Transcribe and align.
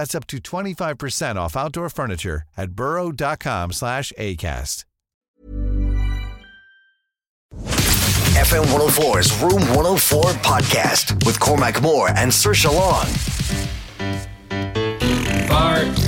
That's 0.00 0.14
up 0.14 0.26
to 0.28 0.38
25% 0.38 1.36
off 1.36 1.58
outdoor 1.58 1.90
furniture 1.90 2.44
at 2.56 2.70
burrow.com 2.70 3.72
slash 3.72 4.14
ACAST. 4.16 4.86
FM 8.40 8.64
104's 8.64 9.42
Room 9.42 9.60
104 9.76 10.22
podcast 10.40 11.26
with 11.26 11.38
Cormac 11.38 11.82
Moore 11.82 12.08
and 12.16 12.32
Sir 12.32 12.54
Long. 12.72 13.04
Fart. 15.48 15.98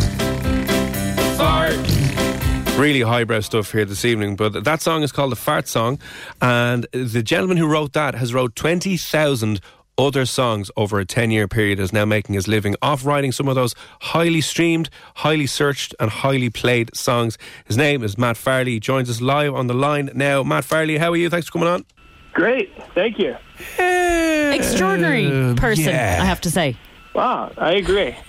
Fart. 1.36 2.78
Really 2.78 3.02
highbrow 3.02 3.40
stuff 3.40 3.72
here 3.72 3.84
this 3.84 4.06
evening, 4.06 4.36
but 4.36 4.64
that 4.64 4.80
song 4.80 5.02
is 5.02 5.12
called 5.12 5.32
the 5.32 5.36
Fart 5.36 5.68
Song, 5.68 5.98
and 6.40 6.86
the 6.92 7.22
gentleman 7.22 7.58
who 7.58 7.66
wrote 7.66 7.92
that 7.92 8.14
has 8.14 8.32
wrote 8.32 8.56
20,000 8.56 9.60
other 9.98 10.24
songs 10.24 10.70
over 10.76 10.98
a 10.98 11.04
10 11.04 11.30
year 11.30 11.46
period 11.48 11.78
is 11.78 11.92
now 11.92 12.04
making 12.04 12.34
his 12.34 12.48
living 12.48 12.74
off 12.82 13.04
writing 13.04 13.32
some 13.32 13.48
of 13.48 13.54
those 13.54 13.74
highly 14.00 14.40
streamed, 14.40 14.88
highly 15.16 15.46
searched, 15.46 15.94
and 16.00 16.10
highly 16.10 16.50
played 16.50 16.94
songs. 16.96 17.38
His 17.66 17.76
name 17.76 18.02
is 18.02 18.16
Matt 18.16 18.36
Farley. 18.36 18.72
He 18.72 18.80
joins 18.80 19.10
us 19.10 19.20
live 19.20 19.54
on 19.54 19.66
the 19.66 19.74
line 19.74 20.10
now. 20.14 20.42
Matt 20.42 20.64
Farley, 20.64 20.98
how 20.98 21.12
are 21.12 21.16
you? 21.16 21.28
Thanks 21.28 21.48
for 21.48 21.52
coming 21.52 21.68
on. 21.68 21.84
Great, 22.32 22.70
thank 22.94 23.18
you. 23.18 23.36
Extraordinary 23.78 25.54
person, 25.54 25.92
yeah. 25.92 26.18
I 26.20 26.24
have 26.24 26.40
to 26.42 26.50
say. 26.50 26.76
Wow, 27.14 27.52
I 27.58 27.72
agree. 27.72 28.16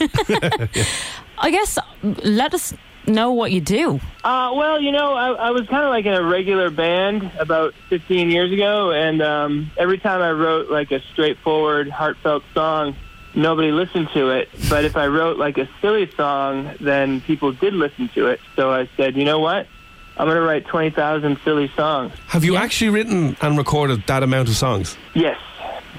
I 1.37 1.49
guess 1.49 1.79
let 2.01 2.53
us 2.53 2.73
know 3.07 3.33
what 3.33 3.51
you 3.51 3.61
do. 3.61 3.99
Uh, 4.23 4.51
well, 4.55 4.79
you 4.79 4.91
know, 4.91 5.13
I, 5.13 5.31
I 5.31 5.51
was 5.51 5.67
kind 5.67 5.83
of 5.83 5.89
like 5.89 6.05
in 6.05 6.13
a 6.13 6.23
regular 6.23 6.69
band 6.69 7.31
about 7.39 7.73
15 7.89 8.29
years 8.29 8.51
ago, 8.51 8.91
and 8.91 9.21
um, 9.21 9.71
every 9.77 9.97
time 9.97 10.21
I 10.21 10.31
wrote 10.31 10.69
like 10.69 10.91
a 10.91 10.99
straightforward, 11.11 11.89
heartfelt 11.89 12.43
song, 12.53 12.95
nobody 13.35 13.71
listened 13.71 14.09
to 14.13 14.29
it. 14.29 14.49
But 14.69 14.85
if 14.85 14.95
I 14.95 15.07
wrote 15.07 15.37
like 15.37 15.57
a 15.57 15.69
silly 15.81 16.09
song, 16.11 16.75
then 16.79 17.21
people 17.21 17.51
did 17.51 17.73
listen 17.73 18.09
to 18.15 18.27
it. 18.27 18.39
So 18.55 18.71
I 18.71 18.89
said, 18.97 19.15
you 19.15 19.25
know 19.25 19.39
what? 19.39 19.67
I'm 20.15 20.27
going 20.27 20.37
to 20.37 20.43
write 20.43 20.67
20,000 20.67 21.39
silly 21.43 21.71
songs. 21.75 22.13
Have 22.27 22.43
you 22.43 22.55
actually 22.55 22.91
written 22.91 23.35
and 23.41 23.57
recorded 23.57 24.05
that 24.07 24.21
amount 24.21 24.47
of 24.47 24.55
songs? 24.55 24.95
Yes. 25.15 25.39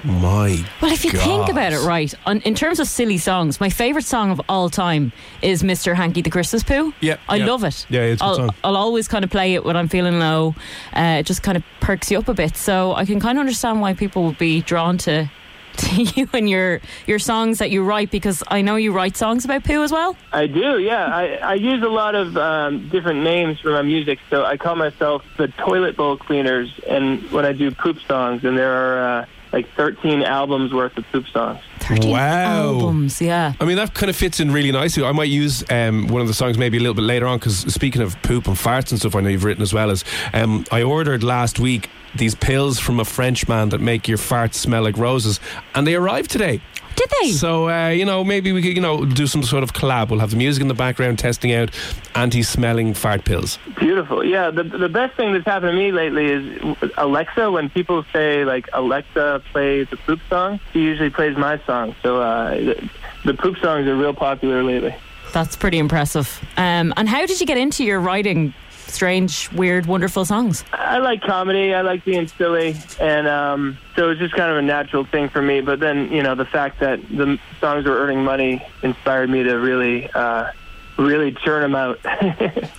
My. 0.03 0.63
Well, 0.81 0.91
if 0.91 1.03
you 1.05 1.11
think 1.11 1.49
about 1.49 1.73
it, 1.73 1.79
right, 1.79 2.13
on, 2.25 2.41
in 2.41 2.53
terms 2.53 2.79
of 2.79 2.87
silly 2.87 3.17
songs, 3.17 3.59
my 3.59 3.69
favourite 3.69 4.05
song 4.05 4.31
of 4.31 4.41
all 4.49 4.69
time 4.69 5.11
is 5.41 5.63
Mr. 5.63 5.95
Hanky 5.95 6.21
the 6.21 6.29
Christmas 6.29 6.63
Poo. 6.63 6.93
Yeah, 7.01 7.17
I 7.27 7.37
yeah. 7.37 7.45
love 7.45 7.63
it. 7.63 7.85
Yeah, 7.89 8.01
it's 8.01 8.21
a 8.21 8.25
good 8.25 8.29
I'll, 8.29 8.35
song. 8.35 8.55
I'll 8.63 8.77
always 8.77 9.07
kind 9.07 9.23
of 9.23 9.31
play 9.31 9.55
it 9.55 9.63
when 9.63 9.75
I'm 9.75 9.87
feeling 9.87 10.19
low. 10.19 10.55
Uh, 10.93 11.17
it 11.19 11.25
just 11.25 11.43
kind 11.43 11.57
of 11.57 11.63
perks 11.79 12.11
you 12.11 12.19
up 12.19 12.27
a 12.27 12.33
bit. 12.33 12.55
So 12.57 12.93
I 12.93 13.05
can 13.05 13.19
kind 13.19 13.37
of 13.37 13.41
understand 13.41 13.81
why 13.81 13.93
people 13.93 14.23
would 14.25 14.37
be 14.37 14.61
drawn 14.61 14.97
to. 14.99 15.29
To 15.75 16.03
you 16.03 16.29
and 16.31 16.49
your 16.49 16.79
your 17.05 17.19
songs 17.19 17.57
that 17.57 17.69
you 17.69 17.83
write 17.83 18.09
because 18.09 18.41
I 18.47 18.61
know 18.61 18.77
you 18.77 18.93
write 18.93 19.17
songs 19.17 19.43
about 19.43 19.65
poo 19.65 19.83
as 19.83 19.91
well. 19.91 20.15
I 20.31 20.47
do, 20.47 20.79
yeah. 20.79 21.05
I, 21.13 21.35
I 21.35 21.53
use 21.55 21.83
a 21.83 21.89
lot 21.89 22.15
of 22.15 22.37
um, 22.37 22.87
different 22.87 23.23
names 23.23 23.59
for 23.59 23.71
my 23.71 23.81
music, 23.81 24.19
so 24.29 24.45
I 24.45 24.55
call 24.55 24.77
myself 24.77 25.25
the 25.35 25.49
Toilet 25.49 25.97
Bowl 25.97 26.15
Cleaners, 26.15 26.71
and 26.87 27.29
when 27.29 27.43
I 27.43 27.51
do 27.51 27.71
poop 27.71 27.99
songs, 28.07 28.45
and 28.45 28.57
there 28.57 28.71
are 28.71 29.19
uh, 29.23 29.25
like 29.55 29.73
13 29.75 30.21
albums 30.21 30.73
worth 30.73 30.97
of 30.97 31.05
poop 31.13 31.25
songs. 31.29 31.59
13 31.79 32.11
Wow. 32.11 32.73
albums, 32.73 33.21
yeah. 33.21 33.53
I 33.61 33.63
mean, 33.65 33.77
that 33.77 33.93
kind 33.93 34.09
of 34.09 34.15
fits 34.17 34.41
in 34.41 34.51
really 34.51 34.71
nicely. 34.71 35.01
I 35.03 35.13
might 35.13 35.29
use 35.29 35.63
um, 35.71 36.07
one 36.07 36.21
of 36.21 36.27
the 36.27 36.33
songs 36.33 36.57
maybe 36.57 36.75
a 36.77 36.81
little 36.81 36.93
bit 36.93 37.03
later 37.03 37.25
on 37.25 37.39
because 37.39 37.59
speaking 37.73 38.01
of 38.01 38.21
poop 38.21 38.47
and 38.47 38.57
farts 38.57 38.91
and 38.91 38.99
stuff, 38.99 39.15
I 39.15 39.21
know 39.21 39.29
you've 39.29 39.45
written 39.45 39.63
as 39.63 39.73
well 39.73 39.89
as 39.91 40.03
um, 40.33 40.65
I 40.73 40.83
ordered 40.83 41.23
last 41.23 41.57
week 41.57 41.89
these 42.15 42.35
pills 42.35 42.79
from 42.79 42.99
a 42.99 43.05
French 43.05 43.47
man 43.47 43.69
that 43.69 43.79
make 43.79 44.07
your 44.09 44.17
farts 44.17 44.55
smell 44.55 44.83
like 44.83 44.97
roses, 44.97 45.39
and 45.73 45.87
they 45.87 45.95
arrived 45.95 46.29
today. 46.31 46.61
Did 46.95 47.09
they? 47.21 47.31
So 47.31 47.69
uh, 47.69 47.89
you 47.89 48.05
know, 48.05 48.23
maybe 48.23 48.51
we 48.51 48.61
could 48.61 48.75
you 48.75 48.81
know 48.81 49.05
do 49.05 49.27
some 49.27 49.43
sort 49.43 49.63
of 49.63 49.73
collab. 49.73 50.09
We'll 50.09 50.19
have 50.19 50.31
the 50.31 50.37
music 50.37 50.61
in 50.61 50.67
the 50.67 50.73
background, 50.73 51.19
testing 51.19 51.53
out 51.53 51.71
anti-smelling 52.15 52.93
fart 52.93 53.25
pills. 53.25 53.59
Beautiful. 53.77 54.23
Yeah, 54.23 54.51
the 54.51 54.63
the 54.63 54.89
best 54.89 55.15
thing 55.15 55.33
that's 55.33 55.45
happened 55.45 55.71
to 55.71 55.77
me 55.77 55.91
lately 55.91 56.25
is 56.25 56.91
Alexa. 56.97 57.51
When 57.51 57.69
people 57.69 58.05
say 58.13 58.45
like 58.45 58.69
Alexa 58.73 59.43
play 59.51 59.83
the 59.83 59.97
poop 59.97 60.19
song, 60.29 60.59
she 60.73 60.79
usually 60.79 61.09
plays 61.09 61.37
my 61.37 61.61
song. 61.65 61.95
So 62.01 62.21
uh, 62.21 62.51
the, 62.55 62.89
the 63.25 63.33
poop 63.33 63.57
songs 63.57 63.87
are 63.87 63.95
real 63.95 64.13
popular 64.13 64.63
lately. 64.63 64.95
That's 65.33 65.57
pretty 65.57 65.79
impressive. 65.79 66.39
Um, 66.55 66.93
and 66.95 67.09
how 67.09 67.25
did 67.25 67.41
you 67.41 67.45
get 67.45 67.57
into 67.57 67.83
your 67.83 67.99
writing 67.99 68.53
strange, 68.95 69.51
weird, 69.51 69.85
wonderful 69.85 70.25
songs? 70.25 70.63
I 70.73 70.97
like 70.97 71.21
comedy. 71.21 71.73
I 71.73 71.81
like 71.81 72.03
being 72.05 72.27
silly, 72.27 72.75
and 72.99 73.27
um, 73.27 73.77
so 73.95 74.09
it's 74.09 74.19
just 74.19 74.33
kind 74.33 74.49
of 74.49 74.57
a 74.57 74.61
natural 74.61 75.05
thing 75.05 75.29
for 75.29 75.41
me. 75.41 75.61
But 75.61 75.79
then, 75.79 76.11
you 76.11 76.23
know, 76.23 76.33
the 76.33 76.45
fact 76.45 76.79
that 76.79 76.99
the 77.09 77.37
songs 77.59 77.85
were 77.85 77.97
earning 77.97 78.23
money 78.23 78.65
inspired 78.81 79.29
me 79.29 79.43
to 79.43 79.55
really, 79.55 80.09
uh, 80.11 80.51
really 80.97 81.33
churn 81.33 81.61
them 81.61 81.75
out. 81.75 81.99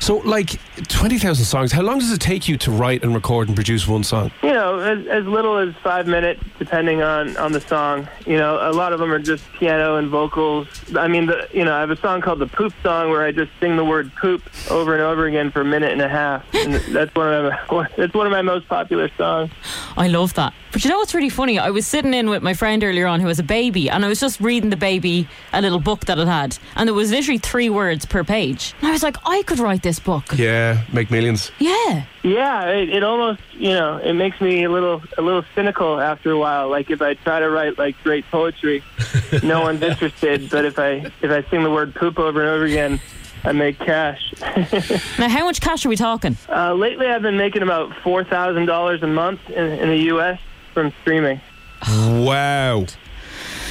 So, 0.00 0.16
like 0.18 0.60
twenty 1.04 1.18
thousand 1.18 1.44
songs. 1.44 1.70
How 1.70 1.82
long 1.82 1.98
does 1.98 2.10
it 2.10 2.18
take 2.18 2.48
you 2.48 2.56
to 2.56 2.70
write 2.70 3.04
and 3.04 3.14
record 3.14 3.48
and 3.48 3.54
produce 3.54 3.86
one 3.86 4.04
song? 4.04 4.30
you 4.42 4.54
know, 4.54 4.78
as, 4.78 5.06
as 5.08 5.26
little 5.26 5.58
as 5.58 5.74
five 5.82 6.06
minutes, 6.06 6.42
depending 6.58 7.02
on 7.02 7.36
on 7.36 7.52
the 7.52 7.60
song. 7.60 8.08
You 8.24 8.38
know, 8.38 8.58
a 8.62 8.72
lot 8.72 8.92
of 8.92 9.00
them 9.00 9.12
are 9.12 9.18
just 9.18 9.44
piano 9.52 9.96
and 9.96 10.08
vocals. 10.08 10.66
I 10.96 11.08
mean, 11.08 11.26
the, 11.26 11.46
you 11.52 11.64
know, 11.64 11.74
I 11.74 11.80
have 11.80 11.90
a 11.90 11.96
song 11.96 12.20
called 12.20 12.38
the 12.38 12.46
Poop 12.46 12.72
Song 12.82 13.10
where 13.10 13.22
I 13.22 13.32
just 13.32 13.50
sing 13.60 13.76
the 13.76 13.84
word 13.84 14.14
poop 14.14 14.42
over 14.70 14.94
and 14.94 15.02
over 15.02 15.26
again 15.26 15.50
for 15.50 15.60
a 15.60 15.64
minute 15.64 15.92
and 15.92 16.00
a 16.00 16.08
half, 16.08 16.42
and 16.54 16.74
that's 16.94 17.14
one 17.14 17.32
of 17.34 17.52
my 17.70 17.88
that's 17.96 18.14
one 18.14 18.26
of 18.26 18.32
my 18.32 18.42
most 18.42 18.68
popular 18.68 19.10
songs. 19.18 19.50
I 19.96 20.08
love 20.08 20.32
that. 20.34 20.54
But 20.72 20.84
you 20.84 20.90
know 20.90 20.98
what's 20.98 21.14
really 21.14 21.28
funny? 21.28 21.58
I 21.58 21.70
was 21.70 21.86
sitting 21.86 22.14
in 22.14 22.28
with 22.28 22.42
my 22.42 22.54
friend 22.54 22.82
earlier 22.82 23.06
on 23.06 23.20
who 23.20 23.28
has 23.28 23.38
a 23.38 23.44
baby, 23.44 23.90
and 23.90 24.04
I 24.04 24.08
was 24.08 24.20
just 24.20 24.40
reading 24.40 24.70
the 24.70 24.76
baby 24.76 25.28
a 25.52 25.60
little 25.60 25.80
book 25.80 26.06
that 26.06 26.18
it 26.18 26.26
had, 26.26 26.58
and 26.76 26.88
there 26.88 26.94
was 26.94 27.10
literally 27.10 27.38
three 27.38 27.70
words 27.70 28.06
per 28.06 28.24
page. 28.24 28.74
And 28.80 28.88
I 28.88 28.92
was 28.92 29.02
like, 29.02 29.16
I 29.26 29.42
could 29.42 29.58
write 29.58 29.82
this 29.82 30.00
book. 30.00 30.24
Yeah, 30.34 30.82
make 30.94 31.10
millions. 31.10 31.50
Yeah. 31.58 32.04
Yeah, 32.22 32.68
it, 32.68 32.88
it 32.88 33.02
almost 33.04 33.40
you 33.52 33.70
know 33.70 33.98
it 33.98 34.14
makes 34.14 34.40
me 34.40 34.64
a 34.64 34.70
little 34.70 35.02
a 35.18 35.22
little 35.22 35.44
cynical 35.54 36.00
after 36.00 36.30
a 36.30 36.38
while. 36.38 36.68
Like 36.70 36.90
if 36.90 37.02
I 37.02 37.14
try 37.14 37.40
to 37.40 37.50
write 37.50 37.78
like 37.78 37.96
great 38.02 38.24
poetry, 38.30 38.82
no 39.42 39.60
one's 39.62 39.82
interested. 39.82 40.48
But 40.50 40.64
if 40.64 40.78
I 40.78 41.10
if 41.20 41.30
I 41.30 41.48
sing 41.50 41.62
the 41.62 41.70
word 41.70 41.94
poop 41.94 42.18
over 42.18 42.40
and 42.40 42.48
over 42.48 42.64
again, 42.64 43.00
I 43.44 43.52
make 43.52 43.78
cash. 43.78 44.32
Now, 45.18 45.28
how 45.28 45.44
much 45.44 45.60
cash 45.60 45.84
are 45.84 45.88
we 45.88 45.96
talking? 45.96 46.36
uh, 46.48 46.74
lately, 46.74 47.06
I've 47.06 47.22
been 47.22 47.36
making 47.36 47.62
about 47.62 47.94
four 48.02 48.24
thousand 48.24 48.66
dollars 48.66 49.02
a 49.02 49.06
month 49.06 49.40
in, 49.50 49.64
in 49.64 49.88
the 49.88 49.98
U.S. 50.14 50.40
from 50.72 50.92
streaming. 51.02 51.40
Wow. 51.86 52.86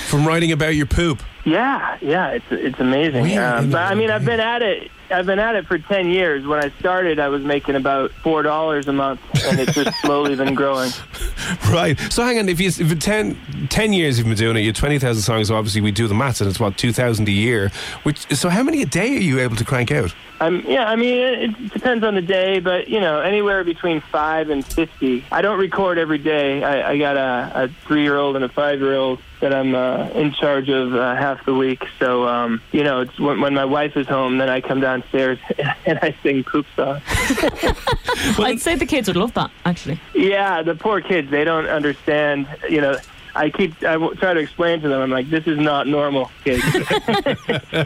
From 0.08 0.28
writing 0.28 0.52
about 0.52 0.76
your 0.76 0.86
poop. 0.86 1.24
Yeah, 1.45 1.98
yeah, 2.01 2.30
it's 2.30 2.45
it's 2.51 2.80
amazing. 2.80 3.38
Um, 3.38 3.69
but 3.69 3.81
I 3.81 3.95
mean, 3.95 4.10
I've 4.10 4.24
been 4.24 4.40
at 4.40 4.62
it. 4.62 4.90
I've 5.12 5.25
been 5.25 5.40
at 5.40 5.56
it 5.56 5.68
for 5.68 5.78
ten 5.78 6.07
years. 6.07 6.45
When 6.45 6.63
I 6.63 6.69
started, 6.80 7.19
I 7.19 7.28
was 7.28 7.44
making 7.44 7.75
about 7.75 8.12
four 8.12 8.44
dollars 8.44 8.88
a 8.88 8.94
month, 8.94 9.19
and 9.45 9.60
it's 9.60 9.74
just 9.74 9.94
slowly 10.01 10.36
been 10.36 10.56
growing. 10.56 10.92
Right. 11.69 12.00
So 12.10 12.24
hang 12.24 12.40
on, 12.40 12.48
if 12.48 12.62
you 12.62 12.68
if 12.68 12.80
you 12.80 12.95
10, 12.95 13.68
10 13.69 13.94
years 13.94 14.18
you've 14.18 14.28
been 14.28 14.38
doing 14.38 14.56
it, 14.56 14.62
you 14.62 14.68
have 14.68 14.78
twenty 14.78 15.00
thousand 15.00 15.24
songs. 15.24 15.50
So 15.50 15.57
obviously 15.57 15.81
we 15.81 15.92
do 15.92 16.07
the 16.07 16.13
maths, 16.13 16.40
and 16.40 16.50
it's 16.50 16.62
what 16.62 16.78
two 16.78 16.94
thousand 16.94 17.28
a 17.28 17.31
year. 17.31 17.72
Which 18.04 18.34
so 18.34 18.48
how 18.48 18.63
many 18.63 18.81
a 18.81 18.86
day 18.86 19.13
are 19.16 19.19
you 19.19 19.40
able 19.42 19.57
to 19.57 19.66
crank 19.66 19.92
out? 19.92 20.16
I'm 20.40 20.62
yeah. 20.62 20.86
I 20.86 20.95
mean, 20.95 21.18
it, 21.18 21.40
it 21.44 21.74
depends 21.74 22.06
on 22.06 22.16
the 22.16 22.22
day, 22.22 22.62
but 22.62 22.88
you 22.88 23.01
know, 23.01 23.19
anywhere 23.19 23.66
between 23.66 24.00
five 24.00 24.50
and 24.50 24.66
fifty. 24.66 25.25
I 25.30 25.42
don't 25.42 25.60
record 25.60 25.98
every 25.98 26.19
day. 26.19 26.63
I, 26.63 26.92
I 26.92 26.98
got 26.98 27.18
a, 27.18 27.63
a 27.63 27.68
three-year-old 27.86 28.38
and 28.38 28.45
a 28.45 28.50
five-year-old, 28.50 29.19
that 29.44 29.54
I'm 29.54 29.75
uh, 29.75 30.07
in 30.16 30.31
charge 30.31 30.69
of 30.69 30.95
uh, 30.95 31.16
half 31.35 31.45
the 31.45 31.53
week. 31.53 31.85
So 32.00 32.27
um, 32.27 32.62
you 32.71 32.83
know, 32.83 33.01
it's 33.01 33.19
when, 33.19 33.41
when 33.41 33.53
my 33.53 33.65
wife 33.65 33.97
is 33.97 34.07
home, 34.07 34.38
then 34.38 34.50
I 34.50 34.62
come 34.62 34.80
downstairs 34.80 35.39
and 35.85 36.00
I 36.01 36.15
sing 36.24 36.44
poop 36.44 36.65
songs. 36.75 37.01
I'd 38.39 38.59
say 38.59 38.75
the 38.75 38.85
kids 38.85 39.07
would 39.07 39.18
love 39.18 39.33
that, 39.33 39.51
actually. 39.65 40.00
Yeah, 40.13 40.62
the 40.62 40.75
poor 40.75 41.01
kids, 41.01 41.31
they 41.31 41.44
don't 41.44 41.68
understand. 41.68 42.47
You 42.69 42.81
know, 42.81 42.97
I 43.35 43.50
keep 43.50 43.83
I 43.83 43.97
try 44.15 44.33
to 44.33 44.39
explain 44.39 44.81
to 44.81 44.89
them. 44.89 45.01
I'm 45.01 45.09
like, 45.09 45.30
this 45.30 45.47
is 45.47 45.57
not 45.57 45.88
normal, 45.88 46.30
kids. 46.44 46.63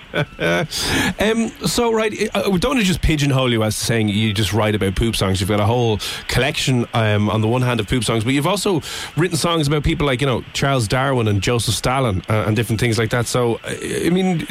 Um, 1.19 1.49
so, 1.65 1.91
right, 1.91 2.13
uh, 2.35 2.49
we 2.51 2.59
don't 2.59 2.71
want 2.71 2.79
to 2.79 2.85
just 2.85 3.01
pigeonhole 3.01 3.51
you 3.51 3.63
as 3.63 3.75
saying 3.75 4.09
you 4.09 4.33
just 4.33 4.53
write 4.53 4.75
about 4.75 4.95
poop 4.95 5.15
songs. 5.15 5.39
You've 5.39 5.49
got 5.49 5.59
a 5.59 5.65
whole 5.65 5.99
collection, 6.27 6.85
um, 6.93 7.29
on 7.29 7.41
the 7.41 7.47
one 7.47 7.61
hand, 7.61 7.79
of 7.79 7.87
poop 7.87 8.03
songs, 8.03 8.23
but 8.23 8.33
you've 8.33 8.47
also 8.47 8.81
written 9.15 9.37
songs 9.37 9.67
about 9.67 9.83
people 9.83 10.05
like, 10.05 10.21
you 10.21 10.27
know, 10.27 10.43
Charles 10.53 10.87
Darwin 10.87 11.27
and 11.27 11.41
Joseph 11.41 11.73
Stalin 11.73 12.21
uh, 12.29 12.45
and 12.45 12.55
different 12.55 12.79
things 12.79 12.97
like 12.97 13.09
that. 13.11 13.25
So, 13.25 13.55
uh, 13.55 13.75
I 14.05 14.09
mean, 14.09 14.45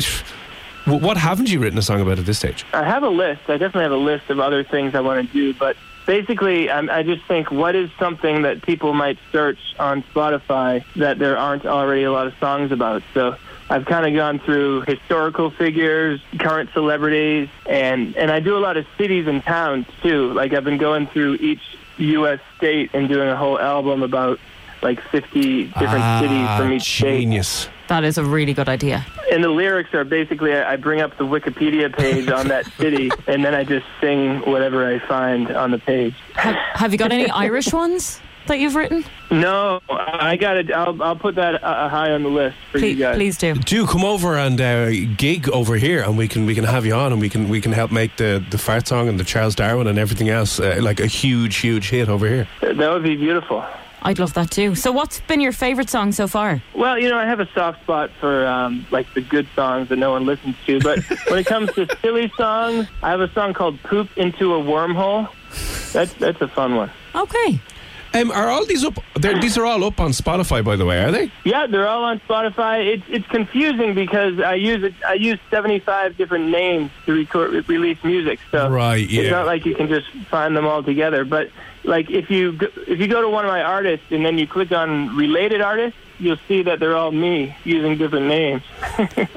what 0.87 1.17
haven't 1.17 1.51
you 1.51 1.61
written 1.61 1.79
a 1.79 1.83
song 1.83 2.01
about 2.01 2.19
at 2.19 2.27
this 2.27 2.39
stage? 2.39 2.65
I 2.73 2.85
have 2.85 3.03
a 3.03 3.09
list. 3.09 3.43
I 3.49 3.57
definitely 3.59 3.85
have 3.85 3.93
a 3.93 3.97
list 3.97 4.31
of 4.31 4.41
other 4.41 4.65
things 4.65 4.95
I 4.95 5.01
want 5.01 5.27
to 5.27 5.33
do, 5.33 5.55
but 5.55 5.77
basically, 6.07 6.71
I'm, 6.71 6.89
I 6.89 7.03
just 7.03 7.25
think 7.27 7.51
what 7.51 7.75
is 7.75 7.91
something 7.99 8.43
that 8.43 8.63
people 8.63 8.95
might 8.95 9.19
search 9.33 9.59
on 9.79 10.03
Spotify 10.05 10.85
that 10.95 11.19
there 11.19 11.37
aren't 11.37 11.67
already 11.67 12.05
a 12.05 12.13
lot 12.13 12.27
of 12.27 12.35
songs 12.39 12.73
about. 12.73 13.03
So 13.13 13.37
I've 13.69 13.85
kind 13.85 14.07
of 14.07 14.15
gone 14.15 14.39
through 14.39 14.83
historical 14.83 15.51
figures, 15.51 16.21
current 16.39 16.71
celebrities, 16.73 17.49
and 17.67 18.17
and 18.17 18.31
I 18.31 18.41
do 18.41 18.57
a 18.57 18.61
lot 18.61 18.77
of 18.77 18.87
cities 18.97 19.27
and 19.27 19.43
towns 19.43 19.87
too. 20.03 20.33
Like 20.33 20.55
I've 20.55 20.65
been 20.65 20.79
going 20.79 21.09
through 21.09 21.35
each 21.35 21.77
U.S. 21.99 22.41
state 22.57 22.91
and 22.95 23.09
doing 23.09 23.29
a 23.29 23.37
whole 23.37 23.59
album 23.59 24.03
about 24.03 24.39
like 24.83 25.01
50 25.01 25.65
different 25.65 26.23
cities 26.23 26.49
from 26.59 26.73
each 26.73 26.83
state. 26.83 27.17
Ah, 27.17 27.21
genius. 27.21 27.69
That 27.89 28.05
is 28.05 28.19
a 28.19 28.25
really 28.25 28.53
good 28.53 28.69
idea. 28.69 29.07
And 29.31 29.43
the 29.43 29.49
lyrics 29.49 29.95
are 29.95 30.05
basically 30.05 30.53
I 30.55 30.73
I 30.73 30.77
bring 30.77 31.01
up 31.01 31.17
the 31.17 31.25
Wikipedia 31.25 31.95
page 31.95 32.29
on 32.29 32.49
that 32.49 32.67
city, 32.73 33.11
and 33.27 33.45
then 33.45 33.55
I 33.55 33.65
just 33.65 33.87
sing 34.01 34.41
whatever 34.41 34.87
I 34.87 34.99
find 35.07 35.51
on 35.51 35.71
the 35.71 35.79
page. 35.79 36.15
Have, 36.35 36.55
have 36.55 36.93
you 36.93 36.99
got 36.99 37.13
any 37.13 37.31
Irish 37.31 37.73
ones 37.73 38.21
that 38.47 38.59
you've 38.59 38.75
written? 38.75 39.05
No, 39.31 39.81
I 39.89 40.37
got 40.37 40.55
to 40.55 40.73
I'll, 40.73 41.03
I'll 41.03 41.17
put 41.17 41.37
that 41.37 41.63
uh, 41.63 41.89
high 41.89 42.13
on 42.13 42.23
the 42.23 42.29
list 42.29 42.57
for 42.71 42.79
you 42.79 42.95
Please, 42.95 42.99
guys. 42.99 43.17
please 43.17 43.39
do. 43.39 43.55
Do 43.55 43.87
come 43.87 44.05
over 44.05 44.37
and 44.37 44.61
uh, 44.61 44.91
gig 45.17 45.49
over 45.49 45.77
here, 45.77 46.03
and 46.03 46.19
we 46.19 46.29
can 46.29 46.47
we 46.47 46.55
can 46.55 46.65
have 46.65 46.85
you 46.85 46.95
on, 46.95 47.13
and 47.13 47.21
we 47.21 47.29
can 47.29 47.49
we 47.49 47.61
can 47.61 47.73
help 47.73 47.91
make 47.91 48.17
the 48.17 48.45
the 48.51 48.59
fart 48.59 48.87
song 48.87 49.09
and 49.09 49.19
the 49.19 49.25
Charles 49.25 49.55
Darwin 49.55 49.87
and 49.87 49.99
everything 49.99 50.29
else 50.29 50.61
uh, 50.61 50.79
like 50.81 51.01
a 51.01 51.07
huge 51.07 51.57
huge 51.57 51.91
hit 51.91 52.09
over 52.09 52.27
here. 52.29 52.49
That 52.61 52.93
would 52.93 53.03
be 53.03 53.17
beautiful. 53.17 53.65
I'd 54.07 54.21
love 54.21 54.35
that 54.35 54.51
too. 54.53 54.77
So, 54.77 54.93
what's 54.93 55.19
been 55.21 55.41
your 55.41 55.51
favourite 55.53 55.91
song 55.91 56.13
so 56.13 56.29
far? 56.29 56.63
Well, 56.75 56.97
you 56.99 57.09
know, 57.09 57.19
I 57.19 57.27
have 57.27 57.41
a 57.41 57.49
soft 57.53 57.83
spot 57.83 58.11
for 58.21 58.47
um, 58.47 58.87
like 58.93 59.13
the 59.15 59.21
good 59.21 59.49
songs 59.57 59.89
that 59.89 59.97
no 59.97 60.13
one 60.13 60.25
listens 60.25 60.55
to. 60.67 60.79
But 60.81 61.01
when 61.29 61.41
it 61.41 61.47
comes 61.47 61.73
to 61.75 61.89
silly 62.01 62.33
songs, 62.37 62.87
I 63.03 63.11
have 63.11 63.21
a 63.21 63.31
song 63.33 63.53
called 63.53 63.83
"Poop 63.83 64.17
into 64.17 64.55
a 64.55 64.59
Wormhole." 64.63 65.29
That's 65.93 66.13
that's 66.15 66.41
a 66.41 66.49
fun 66.49 66.77
one. 66.77 66.91
Okay. 67.15 67.61
Um, 68.15 68.31
are 68.31 68.49
all 68.49 68.65
these 68.65 68.83
up? 68.85 68.99
These 69.21 69.59
are 69.59 69.67
all 69.67 69.85
up 69.85 70.01
on 70.01 70.11
Spotify, 70.13 70.65
by 70.65 70.77
the 70.77 70.87
way, 70.87 71.03
are 71.03 71.11
they? 71.11 71.31
Yeah, 71.45 71.67
they're 71.67 71.89
all 71.89 72.05
on 72.05 72.21
Spotify. 72.21 72.87
It's 72.95 73.03
it's 73.09 73.27
confusing 73.27 73.95
because 73.95 74.41
I 74.41 74.55
use 74.55 74.85
it. 74.85 74.95
I 75.07 75.15
use 75.15 75.39
seventy 75.51 75.81
five 75.81 76.17
different 76.17 76.49
names 76.49 76.91
to 77.07 77.13
record 77.13 77.69
release 77.69 77.99
music. 78.05 78.39
So 78.53 78.71
Right, 78.71 79.07
yeah. 79.07 79.23
it's 79.23 79.31
not 79.33 79.47
like 79.47 79.67
you 79.67 79.75
can 79.75 79.89
just 79.89 80.09
find 80.31 80.57
them 80.57 80.65
all 80.65 80.83
together. 80.83 81.25
But 81.25 81.51
like 81.87 82.11
if 82.11 82.31
you 82.31 82.53
go, 82.53 82.67
if 82.87 82.99
you 82.99 83.07
go 83.09 83.21
to 83.23 83.29
one 83.29 83.45
of 83.45 83.51
my 83.51 83.63
artists 83.63 84.07
and 84.11 84.25
then 84.25 84.39
you 84.39 84.47
click 84.47 84.73
on 84.73 85.17
related 85.17 85.61
artists, 85.61 85.99
you'll 86.19 86.39
see 86.49 86.63
that 86.63 86.81
they're 86.81 86.97
all 86.97 87.13
me 87.13 87.55
using 87.65 87.97
different 87.97 88.27
names. 88.27 88.63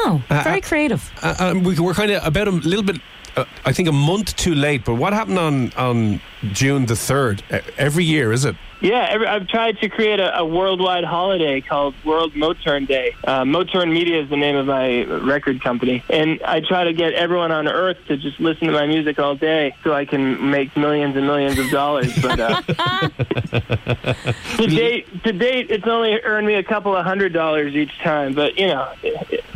Oh, 0.00 0.22
very 0.28 0.60
creative. 0.60 1.10
Uh, 1.22 1.34
um, 1.38 1.62
we, 1.64 1.78
we're 1.78 1.92
kind 1.92 2.10
of 2.12 2.24
about 2.24 2.48
a 2.48 2.50
little 2.50 2.82
bit, 2.84 2.96
uh, 3.38 3.44
I 3.64 3.72
think, 3.72 3.88
a 3.88 3.92
month 3.92 4.36
too 4.36 4.54
late. 4.54 4.84
But 4.84 4.94
what 4.94 5.12
happened 5.12 5.38
on 5.38 5.72
on 5.74 6.20
June 6.52 6.86
the 6.86 6.96
third? 6.96 7.42
Every 7.76 8.04
year, 8.04 8.32
is 8.32 8.44
it? 8.44 8.56
Yeah, 8.80 9.08
every, 9.10 9.26
I've 9.26 9.48
tried 9.48 9.78
to 9.80 9.88
create 9.88 10.20
a, 10.20 10.38
a 10.38 10.46
worldwide 10.46 11.02
holiday 11.02 11.60
called 11.60 11.94
World 12.04 12.32
Motern 12.34 12.86
Day. 12.86 13.16
Uh, 13.24 13.42
Motern 13.42 13.92
Media 13.92 14.22
is 14.22 14.30
the 14.30 14.36
name 14.36 14.54
of 14.54 14.66
my 14.66 15.02
record 15.04 15.60
company, 15.60 16.04
and 16.08 16.40
I 16.44 16.60
try 16.60 16.84
to 16.84 16.92
get 16.92 17.12
everyone 17.14 17.50
on 17.50 17.66
Earth 17.66 17.96
to 18.06 18.16
just 18.16 18.38
listen 18.38 18.68
to 18.68 18.72
my 18.72 18.86
music 18.86 19.18
all 19.18 19.34
day, 19.34 19.74
so 19.82 19.92
I 19.92 20.04
can 20.04 20.50
make 20.50 20.76
millions 20.76 21.16
and 21.16 21.26
millions 21.26 21.58
of 21.58 21.70
dollars. 21.70 22.16
But 22.28 22.40
uh, 22.40 22.62
to 24.56 24.66
date, 24.66 25.22
to 25.24 25.32
date, 25.32 25.70
it's 25.70 25.86
only 25.86 26.20
earned 26.20 26.46
me 26.46 26.54
a 26.54 26.62
couple 26.62 26.94
of 26.94 27.04
hundred 27.04 27.32
dollars 27.32 27.74
each 27.74 27.96
time. 28.00 28.34
But 28.34 28.58
you 28.58 28.66
know, 28.66 28.92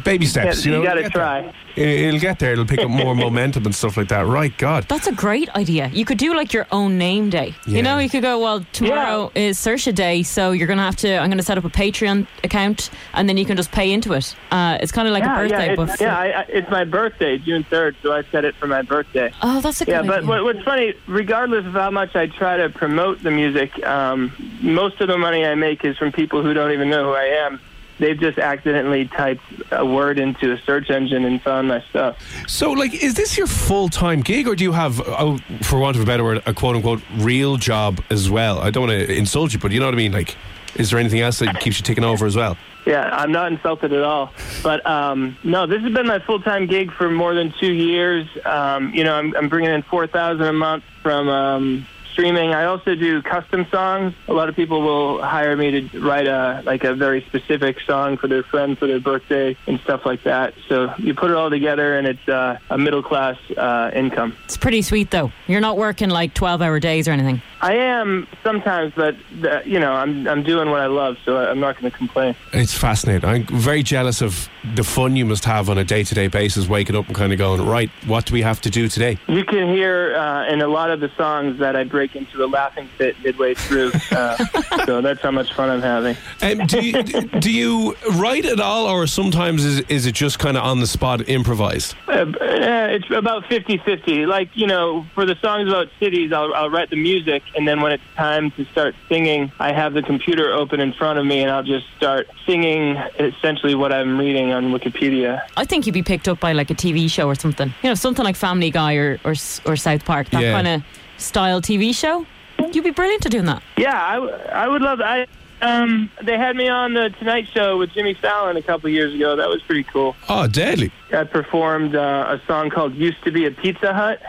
Baby 0.04 0.26
steps. 0.26 0.64
you 0.64 0.72
you 0.72 0.78
know, 0.78 0.84
got 0.84 0.94
to 0.94 1.00
it'll 1.00 1.10
there. 1.10 1.42
try. 1.42 1.54
It- 1.76 2.02
It'll 2.02 2.20
get 2.20 2.38
there. 2.38 2.52
It'll 2.52 2.66
pick 2.66 2.80
up 2.80 2.90
more 2.90 3.14
momentum 3.26 3.64
and 3.64 3.74
stuff 3.74 3.96
like 3.96 4.08
that. 4.08 4.26
Right, 4.26 4.56
God. 4.58 4.84
That's 4.88 5.06
a 5.06 5.12
great 5.12 5.48
idea. 5.56 5.88
You 5.88 6.04
could 6.04 6.18
do 6.18 6.34
like 6.34 6.52
your 6.52 6.66
own 6.70 6.98
name 6.98 7.30
day. 7.30 7.54
Yeah. 7.66 7.76
You 7.76 7.82
know, 7.82 7.98
you 7.98 8.10
could 8.10 8.20
go, 8.20 8.38
well, 8.38 8.64
tomorrow 8.72 9.32
is 9.34 9.56
Sersha 9.58 9.94
Day, 9.94 10.22
so 10.22 10.52
you're 10.52 10.66
going 10.66 10.76
to 10.78 10.82
have 10.82 10.96
to, 10.96 11.16
I'm 11.16 11.28
going 11.28 11.38
to 11.38 11.42
set 11.42 11.56
up 11.56 11.64
a 11.64 11.70
Patreon 11.70 12.26
account 12.44 12.90
and 13.14 13.26
then 13.26 13.38
you 13.38 13.46
can 13.46 13.56
just 13.56 13.72
pay 13.72 13.90
into 13.90 14.12
it. 14.12 14.36
Uh, 14.50 14.76
it's 14.82 14.92
kind 14.92 15.08
of 15.08 15.14
like 15.14 15.24
yeah, 15.24 15.34
a 15.34 15.42
birthday, 15.48 15.66
yeah, 15.68 15.74
but. 15.74 15.88
it's, 15.90 16.00
yeah, 16.02 16.18
I, 16.18 16.26
I, 16.26 16.42
it's 16.48 16.70
my 16.70 16.84
birthday, 16.84 17.38
June 17.38 17.64
third, 17.64 17.96
so 18.02 18.12
I 18.12 18.22
set 18.24 18.44
it 18.44 18.54
for 18.56 18.66
my 18.66 18.82
birthday. 18.82 19.32
oh, 19.40 19.62
that's 19.62 19.80
a 19.80 19.86
good 19.86 19.92
Yeah, 19.92 20.02
but 20.02 20.26
what, 20.26 20.44
what's 20.44 20.62
funny, 20.62 20.92
regardless 21.06 21.64
of 21.64 21.72
how 21.72 21.90
much 21.90 22.14
I 22.14 22.26
try 22.26 22.58
to 22.58 22.68
promote 22.68 23.22
the 23.22 23.30
music, 23.30 23.82
um, 23.86 24.30
most 24.60 25.00
of 25.00 25.08
the 25.08 25.16
money 25.16 25.46
I 25.46 25.54
make 25.54 25.84
is 25.86 25.96
from 25.96 26.12
people 26.12 26.42
who 26.42 26.52
don't 26.52 26.72
even 26.72 26.90
know 26.90 27.04
who 27.04 27.12
I 27.12 27.24
am. 27.46 27.60
They've 27.98 28.18
just 28.18 28.38
accidentally 28.38 29.06
typed 29.06 29.42
a 29.70 29.84
word 29.84 30.18
into 30.18 30.52
a 30.52 30.58
search 30.58 30.90
engine 30.90 31.24
and 31.24 31.40
found 31.40 31.68
my 31.68 31.82
stuff. 31.90 32.18
So, 32.48 32.72
like, 32.72 32.94
is 32.94 33.14
this 33.14 33.36
your 33.36 33.46
full 33.46 33.88
time 33.88 34.20
gig, 34.20 34.48
or 34.48 34.56
do 34.56 34.64
you 34.64 34.72
have, 34.72 35.00
oh, 35.00 35.38
for 35.62 35.78
want 35.78 35.96
of 35.96 36.02
a 36.02 36.06
better 36.06 36.24
word, 36.24 36.42
a 36.46 36.54
quote 36.54 36.76
unquote 36.76 37.02
real 37.16 37.56
job 37.56 38.02
as 38.10 38.30
well? 38.30 38.58
I 38.58 38.70
don't 38.70 38.88
want 38.88 39.06
to 39.06 39.14
insult 39.14 39.52
you, 39.52 39.58
but 39.58 39.70
you 39.72 39.80
know 39.80 39.86
what 39.86 39.94
I 39.94 39.98
mean. 39.98 40.12
Like, 40.12 40.36
is 40.74 40.90
there 40.90 40.98
anything 40.98 41.20
else 41.20 41.38
that 41.40 41.60
keeps 41.60 41.78
you 41.78 41.84
taking 41.84 42.04
over 42.04 42.26
as 42.26 42.36
well? 42.36 42.56
Yeah, 42.86 43.08
I'm 43.14 43.30
not 43.30 43.52
insulted 43.52 43.92
at 43.92 44.02
all. 44.02 44.32
But 44.62 44.84
um, 44.86 45.36
no, 45.44 45.66
this 45.66 45.82
has 45.82 45.92
been 45.92 46.06
my 46.06 46.18
full 46.18 46.40
time 46.40 46.66
gig 46.66 46.90
for 46.92 47.10
more 47.10 47.34
than 47.34 47.54
two 47.60 47.72
years. 47.72 48.26
Um, 48.44 48.92
you 48.92 49.04
know, 49.04 49.14
I'm, 49.14 49.36
I'm 49.36 49.48
bringing 49.48 49.70
in 49.70 49.82
four 49.82 50.06
thousand 50.06 50.46
a 50.46 50.52
month 50.52 50.84
from 51.02 51.28
um, 51.28 51.86
streaming. 52.12 52.54
I 52.54 52.64
also 52.64 52.94
do 52.94 53.22
custom 53.22 53.66
songs. 53.70 54.14
A 54.28 54.32
lot 54.32 54.48
of 54.48 54.56
people 54.56 54.82
will 54.82 55.22
hire 55.22 55.56
me 55.56 55.88
to 55.88 56.00
write 56.00 56.26
a 56.26 56.62
like 56.64 56.84
a 56.84 56.94
very 56.94 57.22
specific 57.22 57.80
song 57.80 58.16
for 58.16 58.28
their 58.28 58.42
friend 58.42 58.78
for 58.78 58.86
their 58.86 59.00
birthday 59.00 59.56
and 59.66 59.80
stuff 59.80 60.06
like 60.06 60.22
that. 60.24 60.54
So 60.68 60.92
you 60.98 61.14
put 61.14 61.30
it 61.30 61.36
all 61.36 61.50
together, 61.50 61.96
and 61.96 62.06
it's 62.06 62.28
uh, 62.28 62.58
a 62.70 62.78
middle 62.78 63.02
class 63.02 63.36
uh, 63.56 63.90
income. 63.94 64.36
it's 64.44 64.56
pretty 64.56 64.82
sweet, 64.82 65.10
though. 65.10 65.32
You're 65.46 65.60
not 65.60 65.76
working 65.76 66.10
like 66.10 66.34
12 66.34 66.62
hour 66.62 66.80
days 66.80 67.08
or 67.08 67.12
anything. 67.12 67.42
I 67.62 67.74
am 67.74 68.26
sometimes, 68.42 68.92
but 68.96 69.14
uh, 69.44 69.60
you 69.64 69.78
know, 69.78 69.92
I'm 69.92 70.26
I'm 70.26 70.42
doing 70.42 70.68
what 70.70 70.80
I 70.80 70.86
love, 70.86 71.16
so 71.24 71.36
I'm 71.36 71.60
not 71.60 71.78
going 71.78 71.92
to 71.92 71.96
complain. 71.96 72.34
It's 72.52 72.74
fascinating. 72.74 73.24
I'm 73.28 73.46
very 73.46 73.84
jealous 73.84 74.20
of 74.20 74.48
the 74.74 74.82
fun 74.82 75.14
you 75.14 75.24
must 75.24 75.44
have 75.44 75.70
on 75.70 75.78
a 75.78 75.84
day 75.84 76.02
to 76.02 76.14
day 76.14 76.26
basis, 76.26 76.68
waking 76.68 76.96
up 76.96 77.06
and 77.06 77.14
kind 77.14 77.32
of 77.32 77.38
going, 77.38 77.64
right, 77.64 77.88
what 78.06 78.26
do 78.26 78.32
we 78.32 78.42
have 78.42 78.60
to 78.62 78.70
do 78.70 78.88
today? 78.88 79.16
You 79.28 79.44
can 79.44 79.68
hear 79.68 80.16
uh, 80.16 80.48
in 80.48 80.60
a 80.60 80.66
lot 80.66 80.90
of 80.90 80.98
the 80.98 81.10
songs 81.16 81.60
that 81.60 81.76
I 81.76 81.84
break 81.84 82.16
into 82.16 82.44
a 82.44 82.46
laughing 82.46 82.88
fit 82.98 83.16
midway 83.22 83.54
through. 83.54 83.92
Uh, 84.10 84.36
so 84.84 85.00
that's 85.00 85.20
how 85.20 85.30
much 85.30 85.52
fun 85.54 85.70
I'm 85.70 85.82
having. 85.82 86.16
Um, 86.42 86.66
do 86.66 86.84
you 86.84 87.02
do 87.02 87.52
you 87.52 87.96
write 88.14 88.44
at 88.44 88.58
all, 88.58 88.86
or 88.86 89.06
sometimes 89.06 89.64
is 89.64 89.80
is 89.82 90.06
it 90.06 90.16
just 90.16 90.40
kind 90.40 90.56
of 90.56 90.64
on 90.64 90.80
the 90.80 90.86
spot 90.88 91.28
improvised? 91.28 91.94
Uh, 92.08 92.24
uh, 92.62 92.88
it's 92.90 93.10
about 93.10 93.44
50-50. 93.44 94.26
Like, 94.26 94.50
you 94.54 94.66
know, 94.66 95.04
for 95.14 95.26
the 95.26 95.36
songs 95.36 95.68
about 95.68 95.88
cities, 95.98 96.32
I'll, 96.32 96.54
I'll 96.54 96.70
write 96.70 96.90
the 96.90 96.96
music, 96.96 97.42
and 97.56 97.66
then 97.68 97.80
when 97.80 97.92
it's 97.92 98.02
time 98.16 98.50
to 98.52 98.64
start 98.66 98.94
singing, 99.08 99.50
I 99.58 99.72
have 99.72 99.92
the 99.94 100.02
computer 100.02 100.52
open 100.52 100.80
in 100.80 100.92
front 100.92 101.18
of 101.18 101.26
me, 101.26 101.40
and 101.42 101.50
I'll 101.50 101.62
just 101.62 101.86
start 101.96 102.28
singing 102.46 102.96
essentially 103.18 103.74
what 103.74 103.92
I'm 103.92 104.18
reading 104.18 104.52
on 104.52 104.72
Wikipedia. 104.72 105.42
I 105.56 105.64
think 105.64 105.86
you'd 105.86 105.92
be 105.92 106.02
picked 106.02 106.28
up 106.28 106.40
by 106.40 106.52
like 106.52 106.70
a 106.70 106.74
TV 106.74 107.10
show 107.10 107.26
or 107.28 107.34
something. 107.34 107.72
You 107.82 107.90
know, 107.90 107.94
something 107.94 108.24
like 108.24 108.36
Family 108.36 108.70
Guy 108.70 108.94
or, 108.94 109.18
or, 109.24 109.34
or 109.66 109.76
South 109.76 110.04
Park, 110.04 110.30
that 110.30 110.42
Yeah. 110.42 110.52
kind 110.52 110.68
of 110.68 110.82
style 111.18 111.60
TV 111.60 111.94
show. 111.94 112.26
You'd 112.72 112.84
be 112.84 112.90
brilliant 112.90 113.26
at 113.26 113.32
doing 113.32 113.46
that. 113.46 113.62
Yeah, 113.76 113.92
I, 113.94 114.16
I 114.64 114.68
would 114.68 114.82
love 114.82 115.00
I 115.00 115.26
um, 115.60 116.10
they 116.22 116.36
had 116.36 116.56
me 116.56 116.68
on 116.68 116.92
the 116.94 117.10
Tonight 117.20 117.46
Show 117.54 117.78
with 117.78 117.92
Jimmy 117.92 118.14
Fallon 118.14 118.56
a 118.56 118.62
couple 118.62 118.90
years 118.90 119.14
ago. 119.14 119.36
That 119.36 119.48
was 119.48 119.62
pretty 119.62 119.84
cool. 119.84 120.16
Oh, 120.28 120.48
deadly! 120.48 120.90
I 121.12 121.22
performed 121.22 121.94
uh, 121.94 122.36
a 122.40 122.46
song 122.48 122.68
called 122.70 122.94
"Used 122.96 123.22
to 123.24 123.30
Be 123.30 123.46
a 123.46 123.52
Pizza 123.52 123.94
Hut." 123.94 124.20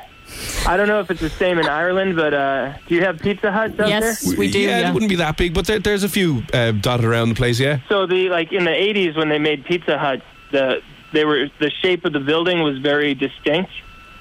I 0.65 0.77
don't 0.77 0.87
know 0.87 0.99
if 0.99 1.11
it's 1.11 1.19
the 1.21 1.29
same 1.29 1.59
in 1.59 1.67
Ireland, 1.67 2.15
but 2.15 2.33
uh, 2.33 2.73
do 2.87 2.95
you 2.95 3.01
have 3.03 3.19
Pizza 3.19 3.51
Huts 3.51 3.79
out 3.79 3.89
Yes. 3.89 4.21
there? 4.25 4.37
We 4.37 4.49
do, 4.51 4.59
Yeah, 4.59 4.79
yeah. 4.79 4.89
it 4.89 4.93
wouldn't 4.93 5.09
be 5.09 5.15
that 5.17 5.35
big, 5.37 5.53
but 5.53 5.67
there, 5.67 5.79
there's 5.79 6.03
a 6.03 6.09
few 6.09 6.43
uh, 6.53 6.71
dotted 6.71 7.05
around 7.05 7.29
the 7.29 7.35
place. 7.35 7.59
Yeah. 7.59 7.79
So 7.89 8.05
the 8.07 8.29
like 8.29 8.51
in 8.53 8.63
the 8.63 8.71
'80s 8.71 9.15
when 9.17 9.29
they 9.29 9.39
made 9.39 9.65
Pizza 9.65 9.97
Huts, 9.97 10.23
the 10.51 10.81
they 11.11 11.25
were 11.25 11.49
the 11.59 11.69
shape 11.69 12.05
of 12.05 12.13
the 12.13 12.19
building 12.19 12.63
was 12.63 12.77
very 12.79 13.13
distinct, 13.13 13.71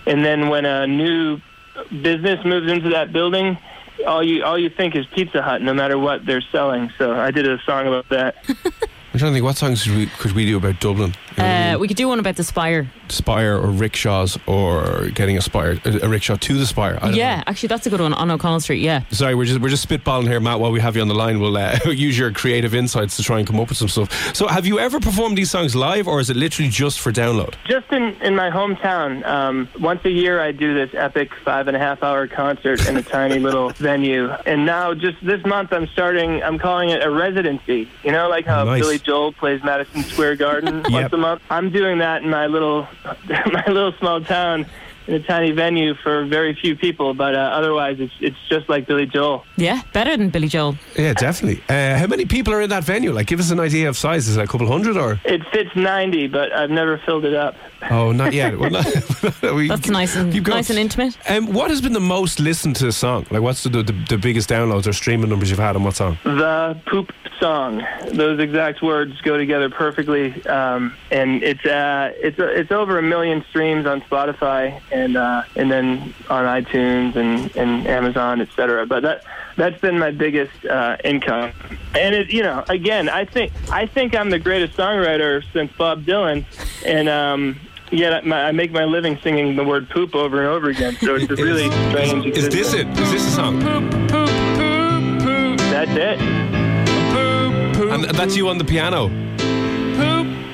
and 0.07 0.25
then 0.25 0.49
when 0.49 0.65
a 0.65 0.87
new 0.87 1.41
business 2.03 2.45
moves 2.45 2.71
into 2.71 2.91
that 2.91 3.13
building, 3.13 3.57
all 4.07 4.23
you 4.23 4.43
all 4.45 4.59
you 4.59 4.69
think 4.71 4.97
is 4.97 5.07
Pizza 5.07 5.43
Hut, 5.43 5.63
no 5.63 5.73
matter 5.75 5.99
what 5.99 6.27
they're 6.27 6.45
selling. 6.53 6.91
So 6.99 7.13
I 7.13 7.31
did 7.31 7.49
a 7.49 7.59
song 7.65 7.87
about 7.87 8.09
that. 8.11 8.37
I'm 9.15 9.19
trying 9.19 9.33
to 9.33 9.35
think 9.35 9.45
what 9.45 9.57
songs 9.59 9.85
could 9.85 9.95
we, 9.95 10.07
could 10.07 10.33
we 10.33 10.47
do 10.47 10.57
about 10.57 10.81
Dublin? 10.81 11.15
You 11.37 11.43
know 11.43 11.49
what 11.49 11.55
I 11.57 11.73
Uh, 11.73 11.79
we 11.79 11.89
could 11.89 11.97
do 11.97 12.09
one 12.09 12.19
about 12.19 12.37
the 12.37 12.45
Spire. 12.45 12.91
Spire 13.09 13.57
or 13.57 13.67
rickshaws 13.69 14.39
or 14.47 15.09
getting 15.15 15.37
a 15.37 15.41
spire 15.41 15.79
a, 15.85 16.01
a 16.03 16.09
rickshaw 16.09 16.37
to 16.37 16.55
the 16.59 16.67
Spire. 16.67 16.99
I 17.01 17.07
don't 17.09 17.15
Yeah, 17.15 17.37
know. 17.37 17.43
actually, 17.47 17.69
that's 17.69 17.87
a 17.87 17.91
good 17.91 18.01
one 18.01 18.13
on 18.15 18.31
O'Connell 18.31 18.61
Street. 18.61 18.81
Yeah. 18.81 19.03
Sorry, 19.11 19.35
we're 19.35 19.45
just 19.45 19.61
we're 19.61 19.69
just 19.69 19.87
spitballing 19.89 20.27
here, 20.29 20.41
Matt. 20.41 20.61
While 20.61 20.73
we 20.73 20.81
have 20.81 20.97
you 20.97 21.03
on 21.03 21.09
the 21.09 21.15
line, 21.15 21.41
we'll 21.41 21.57
uh, 21.57 21.79
use 21.87 22.19
your 22.19 22.33
creative 22.33 22.75
insights 22.75 23.17
to 23.17 23.23
try 23.23 23.39
and 23.39 23.47
come 23.47 23.61
up 23.61 23.69
with 23.69 23.79
some 23.79 23.89
stuff. 23.89 24.35
So, 24.35 24.47
have 24.47 24.67
you 24.67 24.79
ever 24.79 25.01
performed 25.01 25.37
these 25.37 25.51
songs 25.51 25.75
live, 25.77 26.07
or 26.09 26.21
is 26.21 26.31
it 26.31 26.37
literally 26.37 26.71
just 26.71 27.01
for 27.01 27.13
download? 27.13 27.55
Just 27.67 27.91
in, 27.93 28.15
in 28.23 28.35
my 28.37 28.51
hometown, 28.51 29.25
um, 29.27 29.69
once 29.81 30.05
a 30.05 30.11
year 30.11 30.41
I 30.41 30.53
do 30.53 30.75
this 30.75 30.91
epic 30.95 31.31
five 31.45 31.69
and 31.69 31.77
a 31.77 31.81
half 31.81 32.03
hour 32.03 32.27
concert 32.27 32.87
in 32.89 32.97
a 32.97 33.03
tiny 33.03 33.39
little 33.39 33.71
venue. 33.77 34.31
And 34.47 34.65
now, 34.67 34.95
just 34.95 35.19
this 35.25 35.45
month, 35.45 35.73
I'm 35.73 35.87
starting, 35.89 36.43
I'm 36.43 36.59
calling 36.59 36.91
it 36.91 37.03
a 37.03 37.11
residency. 37.11 37.89
You 38.05 38.13
know, 38.13 38.29
like 38.29 38.47
how 38.47 38.65
Nice. 38.65 38.81
Billy 38.83 38.99
Joel 38.99 39.33
plays 39.33 39.63
Madison 39.63 40.03
Square 40.05 40.37
Garden 40.37 40.83
once 40.89 41.13
a 41.13 41.17
month? 41.23 41.43
I'm 41.49 41.71
doing 41.71 41.99
that 41.99 42.23
in 42.23 42.29
my 42.29 42.47
little, 42.47 42.87
my 43.29 43.65
little 43.69 43.93
small 43.93 44.21
town 44.21 44.67
in 45.07 45.15
a 45.15 45.21
tiny 45.21 45.51
venue 45.51 45.95
for 45.95 46.25
very 46.27 46.55
few 46.55 46.77
people, 46.77 47.15
but 47.15 47.35
uh, 47.35 47.39
otherwise 47.39 47.97
it's, 48.01 48.13
it's 48.21 48.37
just 48.49 48.69
like 48.69 48.87
Billy 48.87 49.07
Joel. 49.07 49.45
Yeah, 49.57 49.83
better 49.93 50.17
than 50.17 50.31
Billy 50.31 50.49
Joel. 50.49 50.77
Yeah, 50.97 51.13
definitely. 51.15 51.63
Uh, 51.69 51.99
how 51.99 52.07
many 52.07 52.25
people 52.25 52.53
are 52.55 52.63
in 52.63 52.71
that 52.71 52.85
venue? 52.85 53.13
Like, 53.13 53.27
give 53.27 53.41
us 53.41 53.51
an 53.51 53.61
idea 53.61 53.89
of 53.89 53.97
size. 53.97 54.29
Is 54.29 54.37
it 54.37 54.43
a 54.43 54.47
couple 54.47 54.67
hundred 54.67 54.97
or? 54.97 55.21
It 55.25 55.43
fits 55.53 55.71
90, 55.75 56.29
but 56.29 56.53
I've 56.53 56.71
never 56.71 56.99
filled 56.99 57.25
it 57.25 57.35
up. 57.35 57.55
Oh, 57.91 58.13
not 58.13 58.33
yet. 58.33 58.59
Well, 58.59 58.71
not, 58.71 58.87
we 59.55 59.69
That's 59.69 59.83
keep- 59.83 59.93
nice 59.93 60.15
and 60.15 60.33
keep 60.33 60.47
nice 60.47 60.71
and 60.71 60.79
intimate. 60.79 61.19
Um, 61.29 61.53
what 61.53 61.71
has 61.71 61.81
been 61.81 61.93
the 61.95 62.01
most 62.01 62.39
listened 62.39 62.77
to 62.77 62.93
song? 62.93 63.27
Like, 63.31 63.43
what's 63.43 63.65
the, 63.65 63.71
the 63.71 63.93
the 64.09 64.19
biggest 64.19 64.49
downloads 64.49 64.87
or 64.87 64.93
streaming 64.93 65.31
numbers 65.31 65.51
you've 65.51 65.59
had 65.59 65.75
on 65.75 65.83
what 65.83 65.97
song? 65.97 66.17
The 66.23 66.79
poop 66.87 67.13
song. 67.41 67.83
Those 68.13 68.39
exact 68.39 68.83
words 68.83 69.21
go 69.23 69.37
together 69.37 69.69
perfectly, 69.69 70.45
um, 70.47 70.95
and 71.11 71.43
it's 71.43 71.65
uh, 71.67 72.13
it's 72.19 72.37
it's 72.39 72.71
over 72.71 72.99
a 72.99 73.03
million 73.03 73.45
streams 73.51 73.85
on 73.85 74.01
Spotify 74.03 74.81
and 74.93 75.17
uh, 75.17 75.43
and 75.57 75.71
then 75.71 76.15
on 76.29 76.45
iTunes 76.45 77.17
and, 77.17 77.55
and 77.57 77.87
Amazon, 77.87 78.41
etc. 78.41 78.87
But 78.87 79.03
that 79.03 79.25
that's 79.57 79.81
been 79.81 79.99
my 79.99 80.11
biggest 80.11 80.65
uh, 80.67 80.97
income, 81.05 81.53
and 81.95 82.15
it 82.15 82.31
you 82.31 82.43
know 82.43 82.65
again 82.69 83.09
I 83.09 83.25
think 83.25 83.53
I 83.71 83.87
think 83.87 84.15
I'm 84.15 84.31
the 84.31 84.39
greatest 84.39 84.77
songwriter 84.77 85.43
since 85.53 85.73
Bob 85.73 86.05
Dylan, 86.05 86.45
and 86.87 87.09
um, 87.09 87.59
yet 87.91 88.25
my, 88.27 88.45
I 88.45 88.53
make 88.53 88.73
my 88.73 88.85
living 88.85 89.19
singing 89.23 89.57
the 89.57 89.65
word 89.65 89.89
poop 89.89 90.15
over 90.15 90.39
and 90.39 90.49
over 90.49 90.69
again. 90.69 90.97
So 90.97 91.15
it's 91.15 91.31
a 91.31 91.37
really 91.37 91.71
strange. 91.91 92.27
Is 92.27 92.49
this 92.49 92.75
it? 92.75 92.87
Is 92.89 93.11
this 93.11 93.25
the 93.25 93.31
song? 93.31 93.61
Poop 93.61 93.91
poop, 93.91 94.29
poop, 94.59 95.23
poop, 95.23 95.59
That's 95.71 95.91
it. 95.93 96.43
And 97.93 98.05
that's 98.05 98.37
you 98.37 98.49
on 98.49 98.59
the 98.59 98.65
piano. 98.65 99.11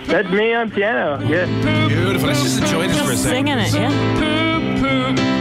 That's 0.08 0.28
me 0.30 0.54
on 0.54 0.70
piano. 0.70 1.22
Yeah. 1.28 1.44
Beautiful. 1.86 2.28
Let's 2.28 2.42
just 2.42 2.60
enjoy 2.62 2.88
this 2.88 2.98
for 3.02 3.12
a 3.12 3.16
second. 3.16 3.46
singing 3.46 3.58
it, 3.58 3.74
yeah. 3.74 4.54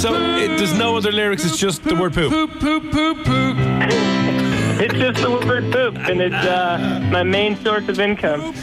So 0.00 0.14
it, 0.14 0.56
there's 0.56 0.72
no 0.78 0.96
other 0.96 1.12
lyrics. 1.12 1.44
It's 1.44 1.58
just 1.58 1.84
the 1.84 1.94
word 1.94 2.14
poop. 2.14 2.32
Poop 2.32 2.50
poop 2.58 2.90
poop 2.90 3.18
poop. 3.22 3.89
It's 4.82 4.94
just 4.94 5.20
the 5.20 5.30
word 5.30 5.70
poop, 5.72 5.96
and 6.08 6.20
it's 6.22 6.34
uh, 6.34 7.06
my 7.12 7.22
main 7.22 7.54
source 7.62 7.86
of 7.88 8.00
income. 8.00 8.54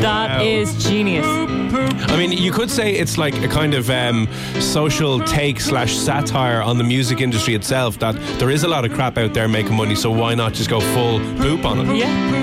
That 0.00 0.42
is 0.42 0.82
genius. 0.84 1.24
I 1.26 2.16
mean, 2.16 2.32
you 2.32 2.50
could 2.50 2.68
say 2.70 2.92
it's 2.94 3.16
like 3.16 3.40
a 3.42 3.48
kind 3.48 3.74
of 3.74 3.88
um, 3.88 4.28
social 4.60 5.20
take 5.20 5.60
slash 5.60 5.94
satire 5.96 6.60
on 6.62 6.78
the 6.78 6.84
music 6.84 7.20
industry 7.20 7.54
itself. 7.54 7.98
That 8.00 8.16
there 8.38 8.50
is 8.50 8.64
a 8.64 8.68
lot 8.68 8.84
of 8.84 8.92
crap 8.92 9.16
out 9.18 9.34
there 9.34 9.46
making 9.46 9.76
money, 9.76 9.94
so 9.94 10.10
why 10.10 10.34
not 10.34 10.52
just 10.52 10.68
go 10.68 10.80
full 10.80 11.20
poop 11.36 11.64
on 11.64 11.78
it? 11.88 11.96
Yeah. 11.96 12.42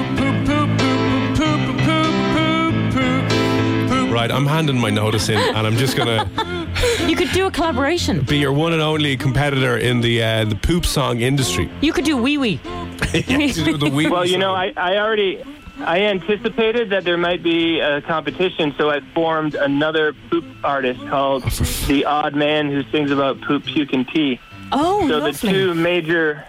Right, 4.12 4.32
I'm 4.32 4.46
handing 4.46 4.80
my 4.80 4.90
notice 4.90 5.30
in, 5.30 5.38
and 5.38 5.66
I'm 5.68 5.76
just 5.78 5.96
gonna 5.96 6.30
You 7.08 7.16
could 7.16 7.32
do 7.32 7.48
a 7.48 7.52
collaboration. 7.52 8.22
be 8.22 8.38
your 8.38 8.52
one 8.54 8.74
and 8.74 8.82
only 8.82 9.16
competitor 9.18 9.78
in 9.78 10.02
the 10.02 10.22
uh, 10.24 10.46
the 10.46 10.56
poop 10.56 10.86
song 10.86 11.22
industry. 11.22 11.70
You 11.82 11.94
could 11.94 12.06
do 12.06 12.18
wee 12.18 12.38
wee. 12.38 12.60
To 13.10 13.64
do 13.64 13.78
the 13.78 14.10
Well, 14.10 14.26
you 14.26 14.38
know, 14.38 14.54
I, 14.54 14.74
I 14.78 14.98
already 14.98 15.44
I 15.80 16.02
anticipated 16.02 16.90
that 16.90 17.06
there 17.06 17.18
might 17.18 17.42
be 17.42 17.80
a 17.80 18.02
competition, 18.02 18.74
so 18.78 18.90
I 18.90 19.00
formed 19.14 19.56
another 19.56 20.14
poop 20.30 20.44
artist 20.64 21.00
called 21.08 21.44
the 21.88 22.04
Odd 22.06 22.36
Man 22.36 22.70
who 22.70 22.84
sings 22.92 23.12
about 23.12 23.40
poop, 23.42 23.64
puke, 23.66 23.94
and 23.94 24.06
pee. 24.08 24.40
Oh, 24.74 25.08
So 25.08 25.18
lovely. 25.20 25.32
the 25.32 25.38
two 25.38 25.74
major 25.74 26.46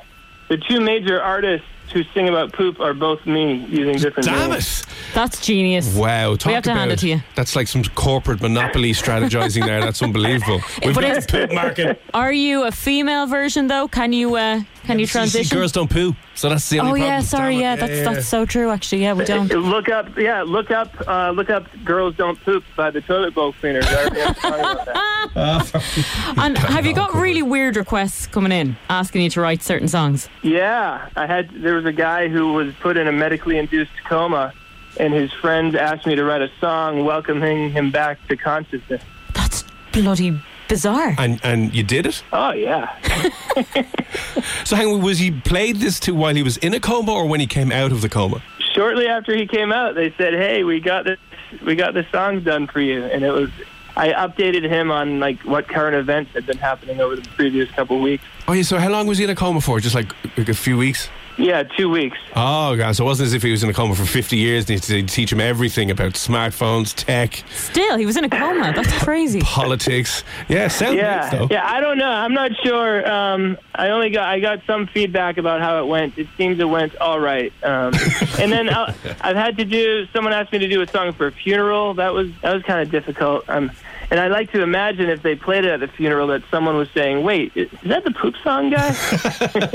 the 0.48 0.56
two 0.56 0.80
major 0.80 1.22
artists 1.22 1.66
who 1.92 2.02
sing 2.14 2.28
about 2.28 2.52
poop 2.52 2.78
are 2.80 2.94
both 2.94 3.24
me 3.26 3.64
using 3.68 3.94
different 3.96 4.26
Damn 4.26 4.50
names. 4.50 4.80
it! 4.82 4.86
That's 5.14 5.44
genius. 5.44 5.92
Wow, 5.94 6.36
talk 6.36 6.52
have 6.52 6.62
to 6.64 6.70
about 6.70 6.78
hand 6.80 6.92
it 6.92 6.98
to 7.00 7.08
you. 7.08 7.20
That's 7.34 7.56
like 7.56 7.66
some 7.68 7.82
corporate 7.84 8.40
monopoly 8.40 8.92
strategizing 8.92 9.64
there. 9.64 9.80
That's 9.80 10.00
unbelievable. 10.02 10.60
We've 10.84 10.94
But 10.94 11.00
got 11.02 11.24
a 11.24 11.26
poop 11.26 11.52
market. 11.52 12.00
Are 12.14 12.32
you 12.32 12.64
a 12.64 12.70
female 12.72 13.26
version 13.26 13.66
though? 13.68 13.88
Can 13.88 14.12
you 14.12 14.36
uh, 14.36 14.60
can 14.84 14.98
you 14.98 15.06
See, 15.06 15.10
see, 15.10 15.18
transition? 15.18 15.58
girls 15.58 15.72
don't 15.72 15.90
poo, 15.90 16.14
so 16.34 16.48
that's 16.48 16.68
the 16.68 16.80
only 16.80 17.02
oh 17.02 17.04
yeah, 17.04 17.20
sorry, 17.20 17.54
Damn 17.54 17.60
yeah, 17.60 17.74
it. 17.74 17.80
that's 17.80 18.00
that's 18.02 18.26
so 18.28 18.44
true. 18.46 18.70
Actually, 18.70 19.02
yeah, 19.02 19.12
we 19.12 19.24
don't. 19.24 19.48
Look 19.52 19.88
up, 19.88 20.16
yeah, 20.16 20.42
look 20.42 20.70
up, 20.70 20.90
uh, 21.06 21.30
look 21.30 21.50
up. 21.50 21.66
Girls 21.84 22.16
don't 22.16 22.40
poop 22.42 22.64
by 22.76 22.90
the 22.90 23.00
toilet 23.00 23.34
bowl 23.34 23.52
cleaners. 23.52 23.86
I 23.86 23.94
already 23.94 24.20
have 24.20 24.36
a 24.36 24.40
song 24.40 24.60
about 24.60 24.86
that. 24.86 25.06
And 26.38 26.56
have 26.58 26.86
you 26.86 26.94
got 26.94 27.14
really 27.14 27.42
weird 27.42 27.76
requests 27.76 28.26
coming 28.26 28.52
in 28.52 28.76
asking 28.88 29.22
you 29.22 29.30
to 29.30 29.40
write 29.40 29.62
certain 29.62 29.88
songs? 29.88 30.28
Yeah, 30.42 31.08
I 31.16 31.26
had. 31.26 31.50
There 31.54 31.74
was 31.74 31.84
a 31.84 31.92
guy 31.92 32.28
who 32.28 32.52
was 32.54 32.74
put 32.80 32.96
in 32.96 33.06
a 33.06 33.12
medically 33.12 33.58
induced 33.58 33.92
coma, 34.08 34.52
and 34.98 35.12
his 35.12 35.30
friends 35.32 35.74
asked 35.74 36.06
me 36.06 36.14
to 36.16 36.24
write 36.24 36.42
a 36.42 36.50
song 36.60 37.04
welcoming 37.04 37.70
him 37.70 37.90
back 37.90 38.18
to 38.28 38.36
consciousness. 38.36 39.02
That's 39.34 39.64
bloody 39.92 40.40
bizarre. 40.70 41.14
And 41.18 41.40
and 41.42 41.74
you 41.74 41.82
did 41.82 42.06
it. 42.06 42.22
Oh 42.32 42.52
yeah, 42.52 42.96
So 44.64 44.76
hang 44.76 44.86
on, 44.88 45.02
was 45.02 45.18
he 45.18 45.30
played 45.30 45.76
this 45.76 46.00
to 46.00 46.14
while 46.14 46.34
he 46.34 46.42
was 46.42 46.56
in 46.58 46.72
a 46.72 46.80
coma 46.80 47.12
or 47.12 47.26
when 47.26 47.40
he 47.40 47.46
came 47.46 47.70
out 47.70 47.92
of 47.92 48.00
the 48.00 48.08
coma? 48.08 48.40
shortly 48.74 49.06
after 49.08 49.36
he 49.36 49.46
came 49.46 49.72
out, 49.72 49.94
they 49.94 50.12
said, 50.16 50.32
"Hey, 50.34 50.64
we 50.64 50.80
got 50.80 51.04
this. 51.04 51.18
We 51.64 51.74
got 51.74 51.92
the 51.94 52.06
songs 52.10 52.44
done 52.44 52.66
for 52.66 52.80
you," 52.80 53.04
and 53.04 53.22
it 53.24 53.30
was. 53.32 53.50
I 53.96 54.12
updated 54.12 54.66
him 54.70 54.90
on 54.90 55.18
like 55.18 55.42
what 55.42 55.68
current 55.68 55.96
events 55.96 56.30
had 56.32 56.46
been 56.46 56.58
happening 56.58 57.00
over 57.00 57.16
the 57.16 57.28
previous 57.30 57.68
couple 57.72 57.98
weeks. 58.00 58.24
Oh 58.48 58.52
yeah. 58.52 58.62
So 58.62 58.78
how 58.78 58.88
long 58.88 59.06
was 59.06 59.18
he 59.18 59.24
in 59.24 59.30
a 59.30 59.34
coma 59.34 59.60
for? 59.60 59.80
Just 59.80 59.94
like, 59.94 60.14
like 60.38 60.48
a 60.48 60.54
few 60.54 60.78
weeks. 60.78 61.08
Yeah, 61.40 61.62
two 61.62 61.88
weeks. 61.88 62.18
Oh 62.36 62.76
god. 62.76 62.94
So 62.96 63.04
it 63.04 63.06
wasn't 63.06 63.28
as 63.28 63.32
if 63.32 63.42
he 63.42 63.50
was 63.50 63.62
in 63.64 63.70
a 63.70 63.72
coma 63.72 63.94
for 63.94 64.04
fifty 64.04 64.36
years. 64.36 64.64
and 64.64 64.68
he 64.68 64.74
had 64.74 65.08
to 65.08 65.14
teach 65.14 65.32
him 65.32 65.40
everything 65.40 65.90
about 65.90 66.12
smartphones, 66.12 66.94
tech, 66.94 67.42
Still, 67.50 67.96
he 67.96 68.04
was 68.04 68.16
in 68.16 68.24
a 68.24 68.28
coma. 68.28 68.72
That's 68.74 68.92
crazy. 69.02 69.40
politics. 69.40 70.22
Yeah, 70.48 70.68
sounds 70.68 70.96
Yeah, 70.96 71.16
nice, 71.16 71.30
though. 71.32 71.48
yeah. 71.50 71.66
I 71.66 71.80
don't 71.80 71.96
know. 71.98 72.10
I'm 72.10 72.34
not 72.34 72.50
sure. 72.62 73.10
Um, 73.10 73.56
I 73.74 73.88
only 73.88 74.10
got 74.10 74.28
I 74.28 74.40
got 74.40 74.60
some 74.66 74.86
feedback 74.86 75.38
about 75.38 75.60
how 75.60 75.82
it 75.82 75.86
went. 75.86 76.18
It 76.18 76.28
seems 76.36 76.58
it 76.60 76.68
went 76.68 76.94
all 76.98 77.18
right. 77.20 77.52
Um, 77.62 77.94
and 78.38 78.52
then 78.52 78.68
i 78.68 78.94
I've 79.22 79.36
had 79.36 79.56
to 79.56 79.64
do. 79.64 80.06
Someone 80.12 80.32
asked 80.34 80.52
me 80.52 80.58
to 80.58 80.68
do 80.68 80.82
a 80.82 80.86
song 80.86 81.12
for 81.12 81.26
a 81.28 81.32
funeral. 81.32 81.94
That 81.94 82.12
was 82.12 82.28
that 82.42 82.52
was 82.52 82.62
kind 82.64 82.80
of 82.80 82.90
difficult. 82.90 83.44
Um, 83.48 83.70
and 84.10 84.18
I 84.20 84.28
like 84.28 84.50
to 84.52 84.62
imagine 84.62 85.08
if 85.08 85.22
they 85.22 85.36
played 85.36 85.64
it 85.64 85.70
at 85.70 85.80
the 85.80 85.88
funeral 85.88 86.26
that 86.28 86.42
someone 86.50 86.76
was 86.76 86.88
saying, 86.90 87.24
"Wait, 87.24 87.52
is 87.54 87.72
is 87.72 87.88
that 87.88 88.04
the 88.04 88.10
poop 88.10 88.34
song 88.42 88.70
guy?" 88.70 88.94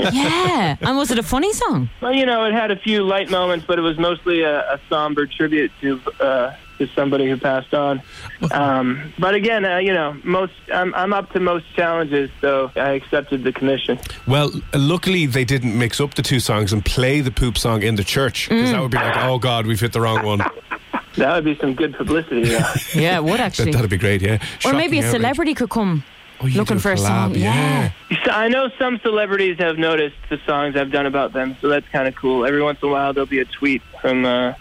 Yeah. 0.12 0.76
And 0.80 0.96
was 0.96 1.10
it 1.10 1.18
a 1.18 1.22
funny 1.22 1.52
song? 1.52 1.88
well, 2.00 2.12
you 2.12 2.26
know, 2.26 2.44
it 2.44 2.52
had 2.52 2.70
a 2.70 2.76
few 2.76 3.04
light 3.04 3.30
moments, 3.30 3.64
but 3.66 3.78
it 3.78 3.82
was 3.82 3.98
mostly 3.98 4.42
a, 4.42 4.60
a 4.74 4.80
somber 4.88 5.26
tribute 5.26 5.72
to. 5.80 6.00
Uh, 6.20 6.54
to 6.78 6.86
somebody 6.88 7.26
who 7.26 7.38
passed 7.38 7.72
on, 7.72 8.02
um, 8.50 9.10
but 9.18 9.34
again, 9.34 9.64
uh, 9.64 9.78
you 9.78 9.94
know, 9.94 10.14
most 10.24 10.52
I'm, 10.70 10.94
I'm 10.94 11.14
up 11.14 11.32
to 11.32 11.40
most 11.40 11.64
challenges, 11.74 12.28
so 12.42 12.70
I 12.76 12.90
accepted 12.90 13.44
the 13.44 13.52
commission. 13.52 13.98
Well, 14.26 14.50
luckily 14.74 15.24
they 15.24 15.46
didn't 15.46 15.78
mix 15.78 16.02
up 16.02 16.12
the 16.16 16.22
two 16.22 16.38
songs 16.38 16.74
and 16.74 16.84
play 16.84 17.22
the 17.22 17.30
poop 17.30 17.56
song 17.56 17.82
in 17.82 17.94
the 17.94 18.04
church 18.04 18.50
because 18.50 18.72
that 18.72 18.82
would 18.82 18.90
be 18.90 18.98
like, 18.98 19.16
oh 19.24 19.38
god, 19.38 19.66
we've 19.66 19.80
hit 19.80 19.94
the 19.94 20.02
wrong 20.02 20.22
one. 20.22 20.42
That 21.16 21.34
would 21.34 21.44
be 21.44 21.56
some 21.58 21.74
good 21.74 21.94
publicity. 21.96 22.42
Yeah. 22.50 22.74
Yeah, 22.94 23.16
it 23.18 23.24
would 23.24 23.40
actually. 23.40 23.72
that'd 23.72 23.90
be 23.90 23.96
great. 23.98 24.22
Yeah. 24.22 24.38
or 24.64 24.72
maybe 24.72 24.98
a 24.98 25.02
Shocking 25.02 25.04
outrage. 25.04 25.10
celebrity 25.12 25.54
could 25.54 25.70
come 25.70 26.04
Oh, 26.40 26.44
looking 26.46 26.76
do 26.76 26.80
for 26.80 26.92
a 26.92 26.96
collab, 26.96 27.06
song. 27.06 27.34
Yeah. 27.34 27.92
so 28.24 28.30
I 28.30 28.48
know 28.48 28.68
some 28.78 29.00
celebrities 29.02 29.56
have 29.58 29.78
noticed 29.78 30.16
the 30.28 30.38
songs 30.46 30.76
I've 30.76 30.92
done 30.92 31.06
about 31.06 31.32
them, 31.32 31.56
so 31.62 31.68
that's 31.68 31.88
kind 31.88 32.06
of 32.06 32.14
cool. 32.14 32.44
Every 32.44 32.62
once 32.62 32.78
in 32.82 32.88
a 32.90 32.92
while, 32.92 33.14
there'll 33.14 33.26
be 33.26 33.40
a 33.40 33.46
tweet 33.46 33.80
from 34.02 34.26
uh, 34.26 34.52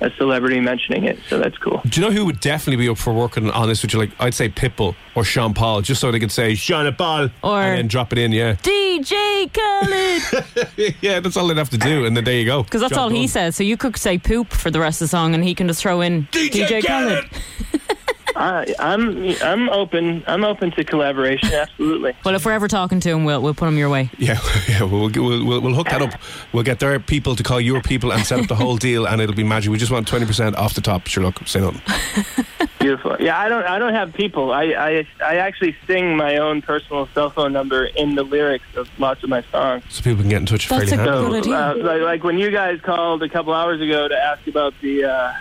a 0.00 0.10
celebrity 0.16 0.60
mentioning 0.60 1.04
it, 1.04 1.18
so 1.28 1.38
that's 1.38 1.56
cool. 1.58 1.80
Do 1.86 2.00
you 2.00 2.06
know 2.06 2.12
who 2.12 2.24
would 2.26 2.40
definitely 2.40 2.82
be 2.84 2.88
up 2.88 2.98
for 2.98 3.12
working 3.12 3.50
on 3.50 3.68
this? 3.68 3.82
Which 3.82 3.94
like 3.94 4.10
I'd 4.18 4.34
say 4.34 4.48
Pitbull 4.48 4.94
or 5.14 5.24
Sean 5.24 5.54
Paul, 5.54 5.82
just 5.82 6.00
so 6.00 6.10
they 6.10 6.18
could 6.20 6.30
say 6.32 6.54
Sean 6.54 6.92
Paul 6.94 7.30
Or- 7.42 7.60
and 7.62 7.78
then 7.78 7.88
drop 7.88 8.12
it 8.12 8.18
in. 8.18 8.32
Yeah, 8.32 8.54
DJ 8.54 9.50
Khaled. 9.52 10.94
yeah, 11.00 11.20
that's 11.20 11.36
all 11.36 11.46
they'd 11.48 11.56
have 11.56 11.70
to 11.70 11.78
do, 11.78 12.04
and 12.06 12.16
then 12.16 12.24
there 12.24 12.34
you 12.34 12.46
go. 12.46 12.62
Because 12.62 12.80
that's 12.80 12.92
Job 12.94 13.00
all 13.00 13.08
he 13.08 13.26
says. 13.26 13.56
So 13.56 13.62
you 13.64 13.76
could 13.76 13.96
say 13.96 14.18
poop 14.18 14.48
for 14.52 14.70
the 14.70 14.80
rest 14.80 15.00
of 15.00 15.06
the 15.06 15.08
song 15.10 15.34
and 15.34 15.44
he 15.44 15.54
can 15.54 15.66
just 15.68 15.82
throw 15.82 16.00
in 16.00 16.26
DJ, 16.32 16.84
Khaled. 16.84 17.24
I, 18.40 18.74
I'm 18.78 19.34
I'm 19.42 19.68
open. 19.68 20.24
I'm 20.26 20.44
open 20.44 20.70
to 20.72 20.82
collaboration. 20.84 21.52
Absolutely. 21.52 22.14
Well, 22.24 22.34
if 22.34 22.46
we're 22.46 22.52
ever 22.52 22.68
talking 22.68 22.98
to 23.00 23.10
him, 23.10 23.24
we'll 23.24 23.42
we'll 23.42 23.52
put 23.52 23.68
him 23.68 23.76
your 23.76 23.90
way. 23.90 24.10
Yeah, 24.16 24.40
yeah. 24.68 24.82
We'll, 24.82 25.10
we'll, 25.10 25.44
we'll, 25.44 25.60
we'll 25.60 25.74
hook 25.74 25.88
that 25.90 26.00
up. 26.00 26.18
We'll 26.54 26.62
get 26.64 26.80
their 26.80 26.98
people 26.98 27.36
to 27.36 27.42
call 27.42 27.60
your 27.60 27.82
people 27.82 28.12
and 28.12 28.24
set 28.24 28.40
up 28.40 28.48
the 28.48 28.54
whole 28.54 28.76
deal, 28.88 29.06
and 29.06 29.20
it'll 29.20 29.34
be 29.34 29.44
magic. 29.44 29.70
We 29.70 29.76
just 29.76 29.92
want 29.92 30.08
twenty 30.08 30.24
percent 30.24 30.56
off 30.56 30.72
the 30.72 30.80
top. 30.80 31.06
Sure, 31.06 31.22
look, 31.22 31.46
say 31.46 31.60
nothing. 31.60 31.82
Beautiful. 32.80 33.16
Yeah, 33.20 33.38
I 33.38 33.50
don't. 33.50 33.64
I 33.66 33.78
don't 33.78 33.92
have 33.92 34.14
people. 34.14 34.52
I, 34.52 34.62
I 34.64 35.06
I 35.22 35.36
actually 35.36 35.76
sing 35.86 36.16
my 36.16 36.38
own 36.38 36.62
personal 36.62 37.08
cell 37.08 37.28
phone 37.28 37.52
number 37.52 37.84
in 37.84 38.14
the 38.14 38.22
lyrics 38.22 38.64
of 38.74 38.88
lots 38.98 39.22
of 39.22 39.28
my 39.28 39.42
songs. 39.52 39.84
So 39.90 40.02
people 40.02 40.22
can 40.22 40.30
get 40.30 40.38
in 40.38 40.46
touch 40.46 40.66
That's 40.66 40.88
fairly 40.90 41.04
a 41.04 41.06
good 41.06 41.34
idea. 41.42 41.56
uh, 41.56 41.74
like, 41.76 42.00
like 42.00 42.24
when 42.24 42.38
you 42.38 42.50
guys 42.50 42.80
called 42.80 43.22
a 43.22 43.28
couple 43.28 43.52
hours 43.52 43.82
ago 43.82 44.08
to 44.08 44.16
ask 44.16 44.46
about 44.46 44.72
the 44.80 45.04
uh, 45.04 45.34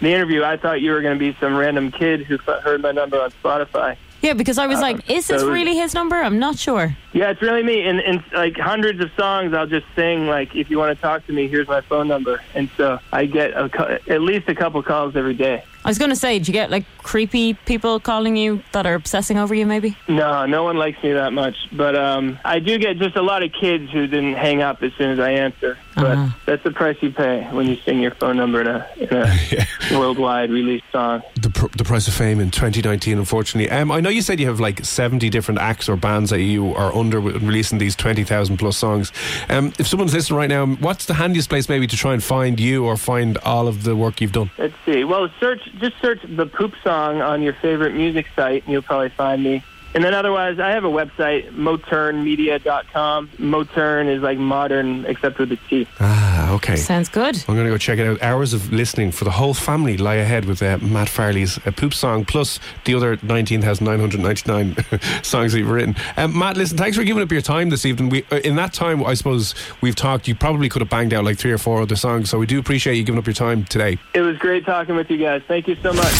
the 0.00 0.12
interview, 0.12 0.44
I 0.44 0.56
thought 0.56 0.80
you 0.80 0.92
were 0.92 1.02
going 1.02 1.18
to 1.18 1.32
be 1.32 1.36
some 1.40 1.56
random 1.56 1.90
kid 1.90 2.22
who 2.22 2.38
heard 2.38 2.82
my 2.82 2.92
number 2.92 3.20
on 3.20 3.30
Spotify. 3.42 3.96
Yeah, 4.22 4.32
because 4.32 4.58
I 4.58 4.66
was 4.66 4.78
uh, 4.78 4.82
like, 4.82 5.10
is 5.10 5.28
this 5.28 5.42
so- 5.42 5.50
really 5.50 5.76
his 5.76 5.94
number? 5.94 6.16
I'm 6.16 6.38
not 6.38 6.58
sure. 6.58 6.96
Yeah, 7.12 7.30
it's 7.30 7.42
really 7.42 7.62
me. 7.62 7.86
In, 7.86 8.00
in 8.00 8.24
like 8.32 8.56
hundreds 8.56 9.00
of 9.00 9.10
songs, 9.16 9.54
I'll 9.54 9.66
just 9.66 9.86
sing 9.94 10.26
like, 10.26 10.56
"If 10.56 10.70
you 10.70 10.78
want 10.78 10.96
to 10.96 11.00
talk 11.00 11.26
to 11.26 11.32
me, 11.32 11.48
here's 11.48 11.68
my 11.68 11.80
phone 11.80 12.08
number." 12.08 12.42
And 12.54 12.68
so 12.76 12.98
I 13.12 13.26
get 13.26 13.52
a, 13.52 14.00
at 14.08 14.22
least 14.22 14.48
a 14.48 14.54
couple 14.54 14.82
calls 14.82 15.16
every 15.16 15.34
day. 15.34 15.64
I 15.86 15.88
was 15.88 15.98
going 15.98 16.10
to 16.10 16.16
say, 16.16 16.40
do 16.40 16.48
you 16.48 16.52
get 16.52 16.68
like 16.70 16.84
creepy 16.98 17.54
people 17.54 18.00
calling 18.00 18.36
you 18.36 18.60
that 18.72 18.86
are 18.86 18.94
obsessing 18.94 19.38
over 19.38 19.54
you? 19.54 19.64
Maybe. 19.66 19.96
No, 20.08 20.44
no 20.44 20.64
one 20.64 20.76
likes 20.76 21.00
me 21.00 21.12
that 21.12 21.32
much. 21.32 21.54
But 21.70 21.94
um, 21.94 22.40
I 22.44 22.58
do 22.58 22.76
get 22.76 22.98
just 22.98 23.14
a 23.14 23.22
lot 23.22 23.44
of 23.44 23.52
kids 23.52 23.90
who 23.92 24.08
didn't 24.08 24.34
hang 24.34 24.62
up 24.62 24.82
as 24.82 24.92
soon 24.94 25.10
as 25.12 25.20
I 25.20 25.30
answer. 25.30 25.78
But 25.94 26.04
Uh-huh. 26.06 26.28
that's 26.44 26.62
the 26.64 26.72
price 26.72 26.96
you 27.00 27.10
pay 27.12 27.44
when 27.52 27.66
you 27.68 27.76
sing 27.76 28.00
your 28.00 28.10
phone 28.10 28.36
number 28.36 28.60
in 28.60 28.66
a, 28.66 28.86
in 28.96 29.08
a 29.12 29.66
worldwide 29.98 30.50
released 30.50 30.84
song. 30.92 31.22
The, 31.40 31.50
pr- 31.50 31.76
the 31.76 31.84
price 31.84 32.08
of 32.08 32.14
fame 32.14 32.40
in 32.40 32.50
2019, 32.50 33.16
unfortunately. 33.18 33.70
Um, 33.70 33.90
I 33.92 34.00
know 34.00 34.10
you 34.10 34.20
said 34.22 34.38
you 34.40 34.48
have 34.48 34.58
like 34.60 34.84
70 34.84 35.30
different 35.30 35.60
acts 35.60 35.88
or 35.88 35.96
bands 35.96 36.30
that 36.30 36.42
you 36.42 36.74
are 36.74 36.92
under 36.94 37.20
releasing 37.20 37.78
these 37.78 37.94
20,000 37.96 38.56
plus 38.58 38.76
songs. 38.76 39.12
Um, 39.48 39.72
if 39.78 39.86
someone's 39.86 40.12
listening 40.12 40.36
right 40.38 40.48
now, 40.50 40.66
what's 40.66 41.06
the 41.06 41.14
handiest 41.14 41.48
place 41.48 41.68
maybe 41.68 41.86
to 41.86 41.96
try 41.96 42.12
and 42.12 42.22
find 42.22 42.58
you 42.60 42.84
or 42.84 42.96
find 42.96 43.38
all 43.38 43.68
of 43.68 43.84
the 43.84 43.94
work 43.96 44.20
you've 44.20 44.32
done? 44.32 44.50
Let's 44.58 44.74
see. 44.84 45.04
Well, 45.04 45.30
search 45.40 45.60
just 45.78 46.00
search 46.00 46.20
the 46.28 46.46
poop 46.46 46.74
song 46.82 47.20
on 47.20 47.42
your 47.42 47.52
favorite 47.54 47.94
music 47.94 48.26
site, 48.34 48.64
and 48.64 48.72
you'll 48.72 48.82
probably 48.82 49.10
find 49.10 49.42
me. 49.42 49.62
And 49.94 50.04
then 50.04 50.12
otherwise, 50.12 50.58
I 50.58 50.70
have 50.70 50.84
a 50.84 50.90
website, 50.90 51.50
moternmedia.com. 51.52 53.28
Motern 53.38 54.14
is 54.14 54.22
like 54.22 54.38
modern, 54.38 55.06
except 55.06 55.38
with 55.38 55.52
a 55.52 55.56
T. 55.68 55.86
Ah. 56.00 56.25
Ah, 56.46 56.52
okay. 56.54 56.76
Sounds 56.76 57.08
good. 57.08 57.36
I'm 57.48 57.54
going 57.54 57.66
to 57.66 57.72
go 57.72 57.78
check 57.78 57.98
it 57.98 58.06
out. 58.06 58.22
Hours 58.22 58.52
of 58.52 58.72
listening 58.72 59.10
for 59.10 59.24
the 59.24 59.32
whole 59.32 59.52
family 59.54 59.96
lie 59.96 60.16
ahead 60.16 60.44
with 60.44 60.62
uh, 60.62 60.78
Matt 60.78 61.08
Farley's 61.08 61.58
uh, 61.66 61.72
Poop 61.72 61.92
Song 61.92 62.24
plus 62.24 62.60
the 62.84 62.94
other 62.94 63.18
19,999 63.22 64.76
songs 65.22 65.52
that 65.52 65.58
you've 65.58 65.68
written. 65.70 65.96
Um, 66.16 66.38
Matt, 66.38 66.56
listen, 66.56 66.78
thanks 66.78 66.96
for 66.96 67.02
giving 67.02 67.22
up 67.22 67.32
your 67.32 67.40
time 67.40 67.70
this 67.70 67.84
evening. 67.84 68.10
We, 68.10 68.24
uh, 68.30 68.36
in 68.36 68.54
that 68.56 68.72
time, 68.72 69.04
I 69.04 69.14
suppose 69.14 69.54
we've 69.80 69.96
talked, 69.96 70.28
you 70.28 70.36
probably 70.36 70.68
could 70.68 70.82
have 70.82 70.90
banged 70.90 71.12
out 71.12 71.24
like 71.24 71.36
three 71.38 71.52
or 71.52 71.58
four 71.58 71.82
other 71.82 71.96
songs, 71.96 72.30
so 72.30 72.38
we 72.38 72.46
do 72.46 72.60
appreciate 72.60 72.94
you 72.94 73.02
giving 73.02 73.18
up 73.18 73.26
your 73.26 73.34
time 73.34 73.64
today. 73.64 73.98
It 74.14 74.20
was 74.22 74.38
great 74.38 74.64
talking 74.64 74.94
with 74.94 75.10
you 75.10 75.18
guys. 75.18 75.42
Thank 75.48 75.66
you 75.66 75.76
so 75.82 75.92
much. 75.92 76.12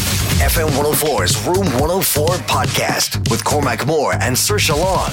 FM 0.43 0.69
104's 0.71 1.47
Room 1.47 1.67
104 1.81 2.27
podcast 2.49 3.31
with 3.31 3.45
Cormac 3.45 3.87
Moore 3.87 4.15
and 4.15 4.37
Sir 4.37 4.59
Long. 4.75 5.13